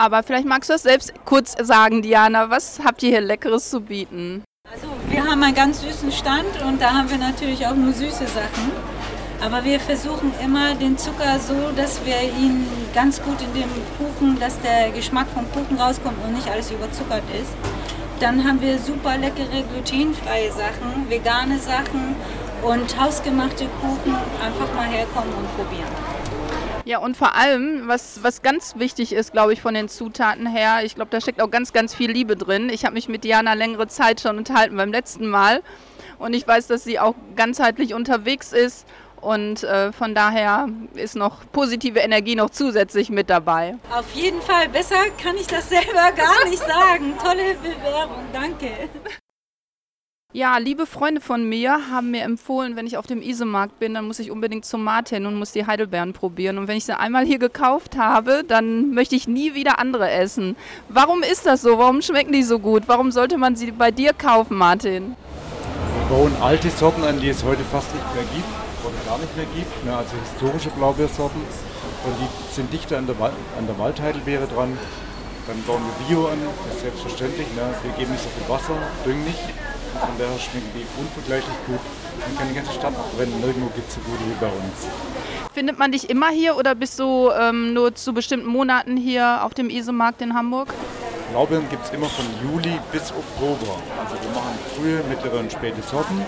Aber 0.00 0.22
vielleicht 0.22 0.46
magst 0.46 0.70
du 0.70 0.72
das 0.72 0.84
selbst 0.84 1.12
kurz 1.26 1.54
sagen, 1.60 2.00
Diana. 2.00 2.48
Was 2.48 2.80
habt 2.82 3.02
ihr 3.02 3.10
hier 3.10 3.20
Leckeres 3.20 3.68
zu 3.68 3.82
bieten? 3.82 4.42
Also 4.72 4.86
wir 5.10 5.22
haben 5.22 5.42
einen 5.42 5.54
ganz 5.54 5.82
süßen 5.82 6.10
Stand 6.10 6.62
und 6.66 6.80
da 6.80 6.94
haben 6.94 7.10
wir 7.10 7.18
natürlich 7.18 7.66
auch 7.66 7.74
nur 7.74 7.92
süße 7.92 8.26
Sachen. 8.26 8.72
Aber 9.44 9.62
wir 9.62 9.78
versuchen 9.78 10.32
immer 10.42 10.74
den 10.74 10.96
Zucker 10.96 11.38
so, 11.38 11.70
dass 11.76 12.02
wir 12.06 12.14
ihn 12.22 12.66
ganz 12.94 13.20
gut 13.20 13.42
in 13.42 13.52
dem 13.52 13.68
Kuchen, 13.98 14.40
dass 14.40 14.58
der 14.62 14.90
Geschmack 14.90 15.26
vom 15.34 15.44
Kuchen 15.52 15.78
rauskommt 15.78 16.16
und 16.26 16.32
nicht 16.32 16.48
alles 16.48 16.70
überzuckert 16.70 17.24
ist. 17.38 17.52
Dann 18.20 18.42
haben 18.42 18.62
wir 18.62 18.78
super 18.78 19.18
leckere 19.18 19.62
glutenfreie 19.70 20.50
Sachen, 20.50 21.10
vegane 21.10 21.58
Sachen 21.58 22.16
und 22.62 22.98
hausgemachte 22.98 23.66
Kuchen. 23.82 24.16
Einfach 24.42 24.74
mal 24.74 24.88
herkommen 24.88 25.34
und 25.34 25.56
probieren. 25.56 26.19
Ja, 26.90 26.98
und 26.98 27.16
vor 27.16 27.36
allem, 27.36 27.86
was, 27.86 28.24
was 28.24 28.42
ganz 28.42 28.74
wichtig 28.76 29.12
ist, 29.12 29.30
glaube 29.30 29.52
ich, 29.52 29.62
von 29.62 29.74
den 29.74 29.88
Zutaten 29.88 30.44
her, 30.44 30.80
ich 30.82 30.96
glaube, 30.96 31.12
da 31.12 31.20
steckt 31.20 31.40
auch 31.40 31.48
ganz, 31.48 31.72
ganz 31.72 31.94
viel 31.94 32.10
Liebe 32.10 32.34
drin. 32.34 32.68
Ich 32.68 32.84
habe 32.84 32.94
mich 32.94 33.08
mit 33.08 33.22
Diana 33.22 33.52
längere 33.52 33.86
Zeit 33.86 34.20
schon 34.20 34.38
unterhalten 34.38 34.76
beim 34.76 34.90
letzten 34.90 35.28
Mal. 35.28 35.62
Und 36.18 36.34
ich 36.34 36.48
weiß, 36.48 36.66
dass 36.66 36.82
sie 36.82 36.98
auch 36.98 37.14
ganzheitlich 37.36 37.94
unterwegs 37.94 38.52
ist 38.52 38.88
und 39.20 39.62
äh, 39.62 39.92
von 39.92 40.16
daher 40.16 40.68
ist 40.94 41.14
noch 41.14 41.42
positive 41.52 42.00
Energie 42.00 42.34
noch 42.34 42.50
zusätzlich 42.50 43.08
mit 43.08 43.30
dabei. 43.30 43.76
Auf 43.96 44.12
jeden 44.14 44.42
Fall, 44.42 44.68
besser 44.68 44.96
kann 45.22 45.36
ich 45.36 45.46
das 45.46 45.68
selber 45.68 46.10
gar 46.16 46.48
nicht 46.48 46.58
sagen. 46.58 47.14
Tolle 47.22 47.54
Bewerbung, 47.54 48.24
danke. 48.32 48.66
Ja, 50.32 50.58
liebe 50.58 50.86
Freunde 50.86 51.20
von 51.20 51.48
mir 51.48 51.90
haben 51.90 52.12
mir 52.12 52.22
empfohlen, 52.22 52.76
wenn 52.76 52.86
ich 52.86 52.96
auf 52.96 53.08
dem 53.08 53.20
Isemarkt 53.20 53.80
bin, 53.80 53.94
dann 53.94 54.06
muss 54.06 54.20
ich 54.20 54.30
unbedingt 54.30 54.64
zum 54.64 54.84
Martin 54.84 55.26
und 55.26 55.34
muss 55.34 55.50
die 55.50 55.66
Heidelbeeren 55.66 56.12
probieren. 56.12 56.56
Und 56.56 56.68
wenn 56.68 56.76
ich 56.76 56.84
sie 56.84 56.96
einmal 56.96 57.26
hier 57.26 57.40
gekauft 57.40 57.96
habe, 57.96 58.44
dann 58.46 58.94
möchte 58.94 59.16
ich 59.16 59.26
nie 59.26 59.54
wieder 59.54 59.80
andere 59.80 60.08
essen. 60.08 60.54
Warum 60.88 61.24
ist 61.24 61.46
das 61.46 61.62
so? 61.62 61.78
Warum 61.78 62.00
schmecken 62.00 62.30
die 62.30 62.44
so 62.44 62.60
gut? 62.60 62.84
Warum 62.86 63.10
sollte 63.10 63.38
man 63.38 63.56
sie 63.56 63.72
bei 63.72 63.90
dir 63.90 64.12
kaufen, 64.12 64.56
Martin? 64.56 65.16
Wir 66.08 66.16
bauen 66.16 66.32
alte 66.40 66.70
Sorten 66.70 67.02
an, 67.02 67.18
die 67.18 67.30
es 67.30 67.42
heute 67.42 67.64
fast 67.64 67.92
nicht 67.92 68.14
mehr 68.14 68.22
gibt 68.32 68.46
oder 68.84 69.10
gar 69.10 69.18
nicht 69.18 69.36
mehr 69.36 69.46
gibt, 69.56 69.84
ne, 69.84 69.96
also 69.96 70.14
historische 70.16 70.70
Blaubeersorten. 70.70 71.40
Und 71.40 72.14
die 72.20 72.54
sind 72.54 72.72
dichter 72.72 72.98
an 72.98 73.08
der, 73.08 73.18
Wal 73.18 73.32
an 73.58 73.66
der 73.66 73.76
Waldheidelbeere 73.80 74.46
dran. 74.46 74.78
Dann 75.48 75.60
bauen 75.64 75.82
wir 75.82 76.06
Bio 76.06 76.28
an, 76.28 76.38
das 76.68 76.76
ist 76.76 76.82
selbstverständlich. 76.82 77.48
Ne? 77.56 77.74
Wir 77.82 77.92
geben 77.98 78.12
nicht 78.12 78.22
so 78.22 78.28
viel 78.28 78.48
Wasser, 78.48 78.78
düngen 79.04 79.24
nicht. 79.24 79.40
Von 79.98 80.18
daher 80.18 80.38
schmecken 80.38 80.70
die 80.74 80.86
unvergleichlich 81.00 81.56
gut. 81.66 81.80
Man 82.26 82.38
kann 82.38 82.48
die 82.48 82.54
ganze 82.54 82.72
Stadt 82.72 82.94
abbrennen, 82.94 83.40
nirgendwo 83.40 83.68
gibt 83.74 83.88
es 83.88 83.94
so 83.94 84.00
gute 84.00 84.20
wie 84.26 84.38
bei 84.40 84.46
uns. 84.46 84.86
Findet 85.52 85.78
man 85.78 85.90
dich 85.90 86.08
immer 86.08 86.28
hier 86.28 86.56
oder 86.56 86.74
bist 86.74 86.98
du 86.98 87.30
ähm, 87.30 87.72
nur 87.72 87.94
zu 87.94 88.12
bestimmten 88.12 88.46
Monaten 88.46 88.96
hier 88.96 89.44
auf 89.44 89.54
dem 89.54 89.68
Isemarkt 89.68 90.22
in 90.22 90.34
Hamburg? 90.34 90.72
Blaubeeren 91.32 91.68
gibt 91.68 91.84
es 91.84 91.90
immer 91.90 92.06
von 92.06 92.24
Juli 92.42 92.78
bis 92.92 93.12
Oktober. 93.12 93.78
Also 94.02 94.14
wir 94.20 94.30
machen 94.34 94.58
frühe, 94.76 95.02
mittlere 95.08 95.38
und 95.38 95.52
späte 95.52 95.82
Sorten. 95.82 96.20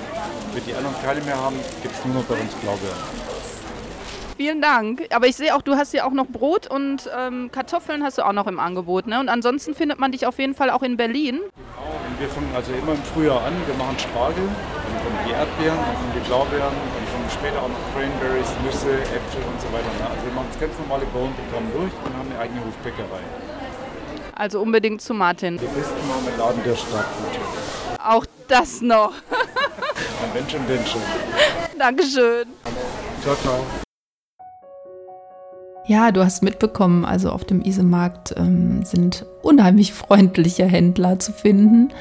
Wenn 0.55 0.65
die 0.65 0.75
anderen 0.75 0.97
keine 1.05 1.21
mehr 1.23 1.37
haben, 1.37 1.57
gibt 1.83 1.95
es 1.95 2.05
nur 2.05 2.15
noch 2.17 2.25
bei 2.25 2.35
uns 2.35 2.55
Blaubeeren. 2.55 3.32
Vielen 4.43 4.61
Dank. 4.61 5.07
Aber 5.15 5.29
ich 5.29 5.37
sehe 5.37 5.55
auch, 5.55 5.63
du 5.63 5.77
hast 5.77 5.93
hier 5.93 6.05
auch 6.05 6.11
noch 6.11 6.27
Brot 6.27 6.67
und 6.67 7.09
ähm, 7.17 7.53
Kartoffeln 7.53 8.03
hast 8.03 8.19
du 8.19 8.27
auch 8.27 8.33
noch 8.33 8.49
im 8.49 8.59
Angebot. 8.59 9.07
Ne? 9.07 9.21
Und 9.21 9.29
ansonsten 9.29 9.73
findet 9.73 10.01
man 10.01 10.11
dich 10.11 10.27
auf 10.27 10.41
jeden 10.41 10.57
Fall 10.57 10.69
auch 10.71 10.83
in 10.83 10.97
Berlin. 10.97 11.39
Genau, 11.39 11.95
und 11.95 12.19
wir 12.19 12.29
fangen 12.29 12.51
also 12.53 12.73
immer 12.73 12.91
im 12.91 13.03
Frühjahr 13.15 13.39
an. 13.45 13.55
Wir 13.69 13.77
machen 13.77 13.97
Spargel, 14.01 14.43
dann 14.43 14.97
kommen 14.99 15.19
die 15.29 15.31
Erdbeeren, 15.31 15.79
dann 15.79 15.95
kommen 15.95 16.13
die 16.19 16.27
Blaubeeren, 16.27 16.75
dann 16.75 17.07
kommen 17.07 17.31
später 17.31 17.63
auch 17.63 17.69
noch 17.71 17.85
Cranberries, 17.95 18.51
Nüsse, 18.67 18.99
Äpfel 19.15 19.47
und 19.47 19.61
so 19.63 19.71
weiter. 19.71 19.87
Ne? 20.03 20.11
Also 20.11 20.27
wir 20.27 20.35
machen 20.35 20.49
das 20.51 20.59
ganz 20.59 20.75
normale 20.75 21.07
Bauernprogramm 21.15 21.67
durch 21.79 21.95
und 22.03 22.11
haben 22.19 22.29
eine 22.35 22.39
eigene 22.43 22.67
Hofbäckerei. 22.67 23.23
Also 24.35 24.59
unbedingt 24.59 25.03
zu 25.03 25.15
Martin. 25.15 25.55
Die 25.55 25.71
besten 25.71 26.03
Marmeladen 26.11 26.67
der 26.67 26.75
Stadt 26.75 27.07
natürlich. 27.31 28.03
Auch 28.03 28.27
das 28.49 28.83
noch. 28.83 29.15
wenn 30.35 30.51
schon, 30.51 30.67
denn 30.67 30.83
schon. 30.85 31.03
Dankeschön. 31.79 32.51
Ciao, 33.23 33.37
ciao. 33.39 33.63
Ja, 35.93 36.11
du 36.11 36.25
hast 36.25 36.43
mitbekommen, 36.43 37.05
also 37.05 37.29
auf 37.29 37.45
dem 37.45 37.61
Isemarkt 37.61 38.33
ähm, 38.39 38.83
sind 38.83 39.27
unheimlich 39.43 39.93
freundliche 39.93 40.65
Händler 40.65 41.19
zu 41.19 41.35
finden 41.35 41.93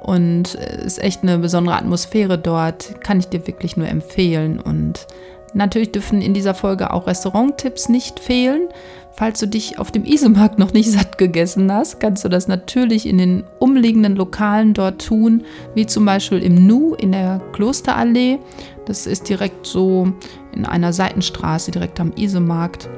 und 0.00 0.56
es 0.56 0.84
ist 0.84 0.98
echt 1.00 1.22
eine 1.22 1.38
besondere 1.38 1.76
Atmosphäre 1.76 2.38
dort, 2.38 3.00
kann 3.02 3.20
ich 3.20 3.28
dir 3.28 3.46
wirklich 3.46 3.76
nur 3.76 3.86
empfehlen 3.86 4.58
und 4.58 5.06
Natürlich 5.54 5.92
dürfen 5.92 6.20
in 6.20 6.34
dieser 6.34 6.54
Folge 6.54 6.92
auch 6.92 7.06
Restauranttipps 7.06 7.88
nicht 7.88 8.20
fehlen. 8.20 8.68
Falls 9.12 9.40
du 9.40 9.46
dich 9.46 9.78
auf 9.78 9.90
dem 9.90 10.04
Isemarkt 10.04 10.58
noch 10.58 10.74
nicht 10.74 10.90
satt 10.90 11.16
gegessen 11.16 11.72
hast, 11.72 11.98
kannst 12.00 12.24
du 12.24 12.28
das 12.28 12.46
natürlich 12.48 13.06
in 13.06 13.16
den 13.16 13.44
umliegenden 13.58 14.16
Lokalen 14.16 14.74
dort 14.74 15.06
tun, 15.06 15.44
wie 15.74 15.86
zum 15.86 16.04
Beispiel 16.04 16.42
im 16.42 16.66
Nu 16.66 16.94
in 16.94 17.12
der 17.12 17.40
Klosterallee. 17.52 18.38
Das 18.84 19.06
ist 19.06 19.30
direkt 19.30 19.66
so 19.66 20.12
in 20.52 20.66
einer 20.66 20.92
Seitenstraße, 20.92 21.70
direkt 21.70 22.00
am 22.00 22.12
Isemarkt 22.16 22.90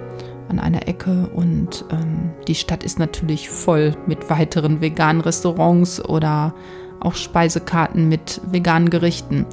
an 0.48 0.58
einer 0.58 0.88
Ecke 0.88 1.28
und 1.34 1.84
ähm, 1.90 2.30
die 2.46 2.54
Stadt 2.54 2.84
ist 2.84 2.98
natürlich 2.98 3.50
voll 3.50 3.94
mit 4.06 4.30
weiteren 4.30 4.80
veganen 4.80 5.20
Restaurants 5.20 6.04
oder 6.04 6.54
auch 7.00 7.14
Speisekarten 7.14 8.08
mit 8.08 8.40
veganen 8.50 8.90
Gerichten. 8.90 9.46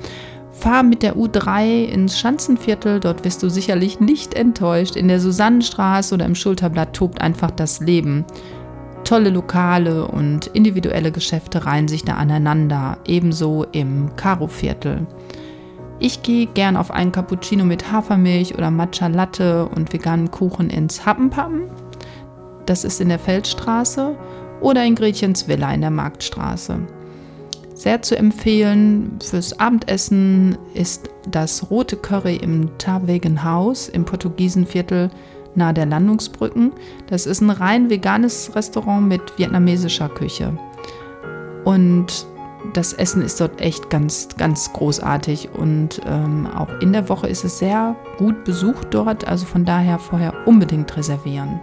Fahr 0.51 0.83
mit 0.83 1.03
der 1.03 1.17
U3 1.17 1.83
ins 1.83 2.17
Schanzenviertel, 2.17 3.01
dort 3.01 3.25
wirst 3.25 3.43
du 3.43 3.49
sicherlich 3.49 3.99
nicht 3.99 4.33
enttäuscht. 4.33 4.95
In 4.95 5.09
der 5.09 5.19
Susannenstraße 5.19 6.15
oder 6.15 6.25
im 6.25 6.33
Schulterblatt 6.33 6.93
tobt 6.93 7.21
einfach 7.21 7.51
das 7.51 7.81
Leben. 7.81 8.25
Tolle 9.03 9.29
Lokale 9.29 10.07
und 10.07 10.47
individuelle 10.47 11.11
Geschäfte 11.11 11.65
reihen 11.65 11.87
sich 11.87 12.05
da 12.05 12.13
aneinander, 12.13 12.97
ebenso 13.05 13.65
im 13.71 14.15
Karo-Viertel. 14.15 15.05
Ich 15.99 16.23
gehe 16.23 16.45
gern 16.47 16.75
auf 16.75 16.91
einen 16.91 17.11
Cappuccino 17.11 17.63
mit 17.63 17.91
Hafermilch 17.91 18.55
oder 18.55 18.69
Matcha 18.69 19.07
Latte 19.07 19.67
und 19.69 19.93
veganen 19.93 20.29
Kuchen 20.29 20.69
ins 20.69 21.05
Happenpappen. 21.05 21.63
Das 22.65 22.83
ist 22.83 22.99
in 22.99 23.09
der 23.09 23.19
Feldstraße 23.19 24.15
oder 24.59 24.83
in 24.83 24.95
Gretchens 24.95 25.47
Villa 25.47 25.73
in 25.73 25.81
der 25.81 25.91
Marktstraße. 25.91 26.79
Sehr 27.73 28.01
zu 28.01 28.17
empfehlen 28.17 29.19
fürs 29.23 29.59
Abendessen 29.59 30.57
ist 30.73 31.09
das 31.29 31.69
rote 31.69 31.97
Curry 31.97 32.37
im 32.37 32.69
Haus 33.43 33.89
im 33.89 34.05
Portugiesenviertel 34.05 35.09
nahe 35.55 35.73
der 35.73 35.85
Landungsbrücken. 35.85 36.73
Das 37.07 37.25
ist 37.25 37.41
ein 37.41 37.49
rein 37.49 37.89
veganes 37.89 38.55
Restaurant 38.55 39.07
mit 39.07 39.21
vietnamesischer 39.37 40.09
Küche. 40.09 40.57
Und 41.63 42.25
das 42.73 42.93
Essen 42.93 43.21
ist 43.21 43.39
dort 43.41 43.61
echt 43.61 43.89
ganz, 43.89 44.29
ganz 44.37 44.71
großartig. 44.73 45.49
Und 45.53 46.01
ähm, 46.05 46.47
auch 46.47 46.69
in 46.81 46.93
der 46.93 47.09
Woche 47.09 47.27
ist 47.27 47.43
es 47.43 47.59
sehr 47.59 47.95
gut 48.17 48.43
besucht 48.43 48.87
dort. 48.91 49.27
Also 49.27 49.45
von 49.45 49.65
daher 49.65 49.99
vorher 49.99 50.33
unbedingt 50.45 50.95
reservieren. 50.95 51.59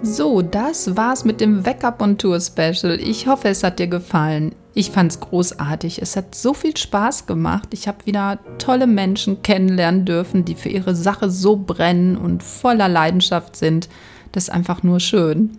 So, 0.00 0.42
das 0.42 0.96
war's 0.96 1.24
mit 1.24 1.40
dem 1.40 1.66
Wake-up 1.66 2.00
on 2.00 2.18
Tour 2.18 2.40
Special. 2.40 3.00
Ich 3.00 3.26
hoffe, 3.26 3.48
es 3.48 3.64
hat 3.64 3.80
dir 3.80 3.88
gefallen. 3.88 4.54
Ich 4.72 4.92
fand's 4.92 5.18
großartig. 5.18 6.00
Es 6.00 6.14
hat 6.14 6.36
so 6.36 6.54
viel 6.54 6.76
Spaß 6.76 7.26
gemacht. 7.26 7.70
Ich 7.72 7.88
habe 7.88 8.06
wieder 8.06 8.38
tolle 8.58 8.86
Menschen 8.86 9.42
kennenlernen 9.42 10.04
dürfen, 10.04 10.44
die 10.44 10.54
für 10.54 10.68
ihre 10.68 10.94
Sache 10.94 11.30
so 11.30 11.56
brennen 11.56 12.16
und 12.16 12.44
voller 12.44 12.88
Leidenschaft 12.88 13.56
sind. 13.56 13.88
Das 14.30 14.44
ist 14.44 14.50
einfach 14.50 14.84
nur 14.84 15.00
schön. 15.00 15.58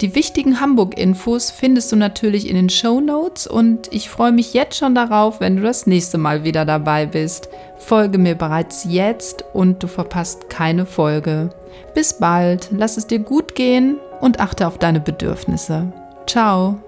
Die 0.00 0.14
wichtigen 0.14 0.60
Hamburg-Infos 0.60 1.50
findest 1.50 1.92
du 1.92 1.96
natürlich 1.96 2.48
in 2.48 2.56
den 2.56 2.70
Show 2.70 3.00
Notes 3.00 3.46
und 3.46 3.92
ich 3.92 4.08
freue 4.08 4.32
mich 4.32 4.54
jetzt 4.54 4.78
schon 4.78 4.94
darauf, 4.94 5.40
wenn 5.40 5.56
du 5.56 5.62
das 5.62 5.86
nächste 5.86 6.16
Mal 6.16 6.42
wieder 6.42 6.64
dabei 6.64 7.04
bist. 7.04 7.50
Folge 7.76 8.16
mir 8.16 8.34
bereits 8.34 8.84
jetzt 8.88 9.44
und 9.52 9.82
du 9.82 9.88
verpasst 9.88 10.48
keine 10.48 10.86
Folge. 10.86 11.50
Bis 11.94 12.14
bald, 12.14 12.68
lass 12.70 12.96
es 12.96 13.06
dir 13.06 13.18
gut 13.18 13.54
gehen 13.54 13.98
und 14.20 14.40
achte 14.40 14.66
auf 14.66 14.78
deine 14.78 15.00
Bedürfnisse. 15.00 15.92
Ciao. 16.26 16.78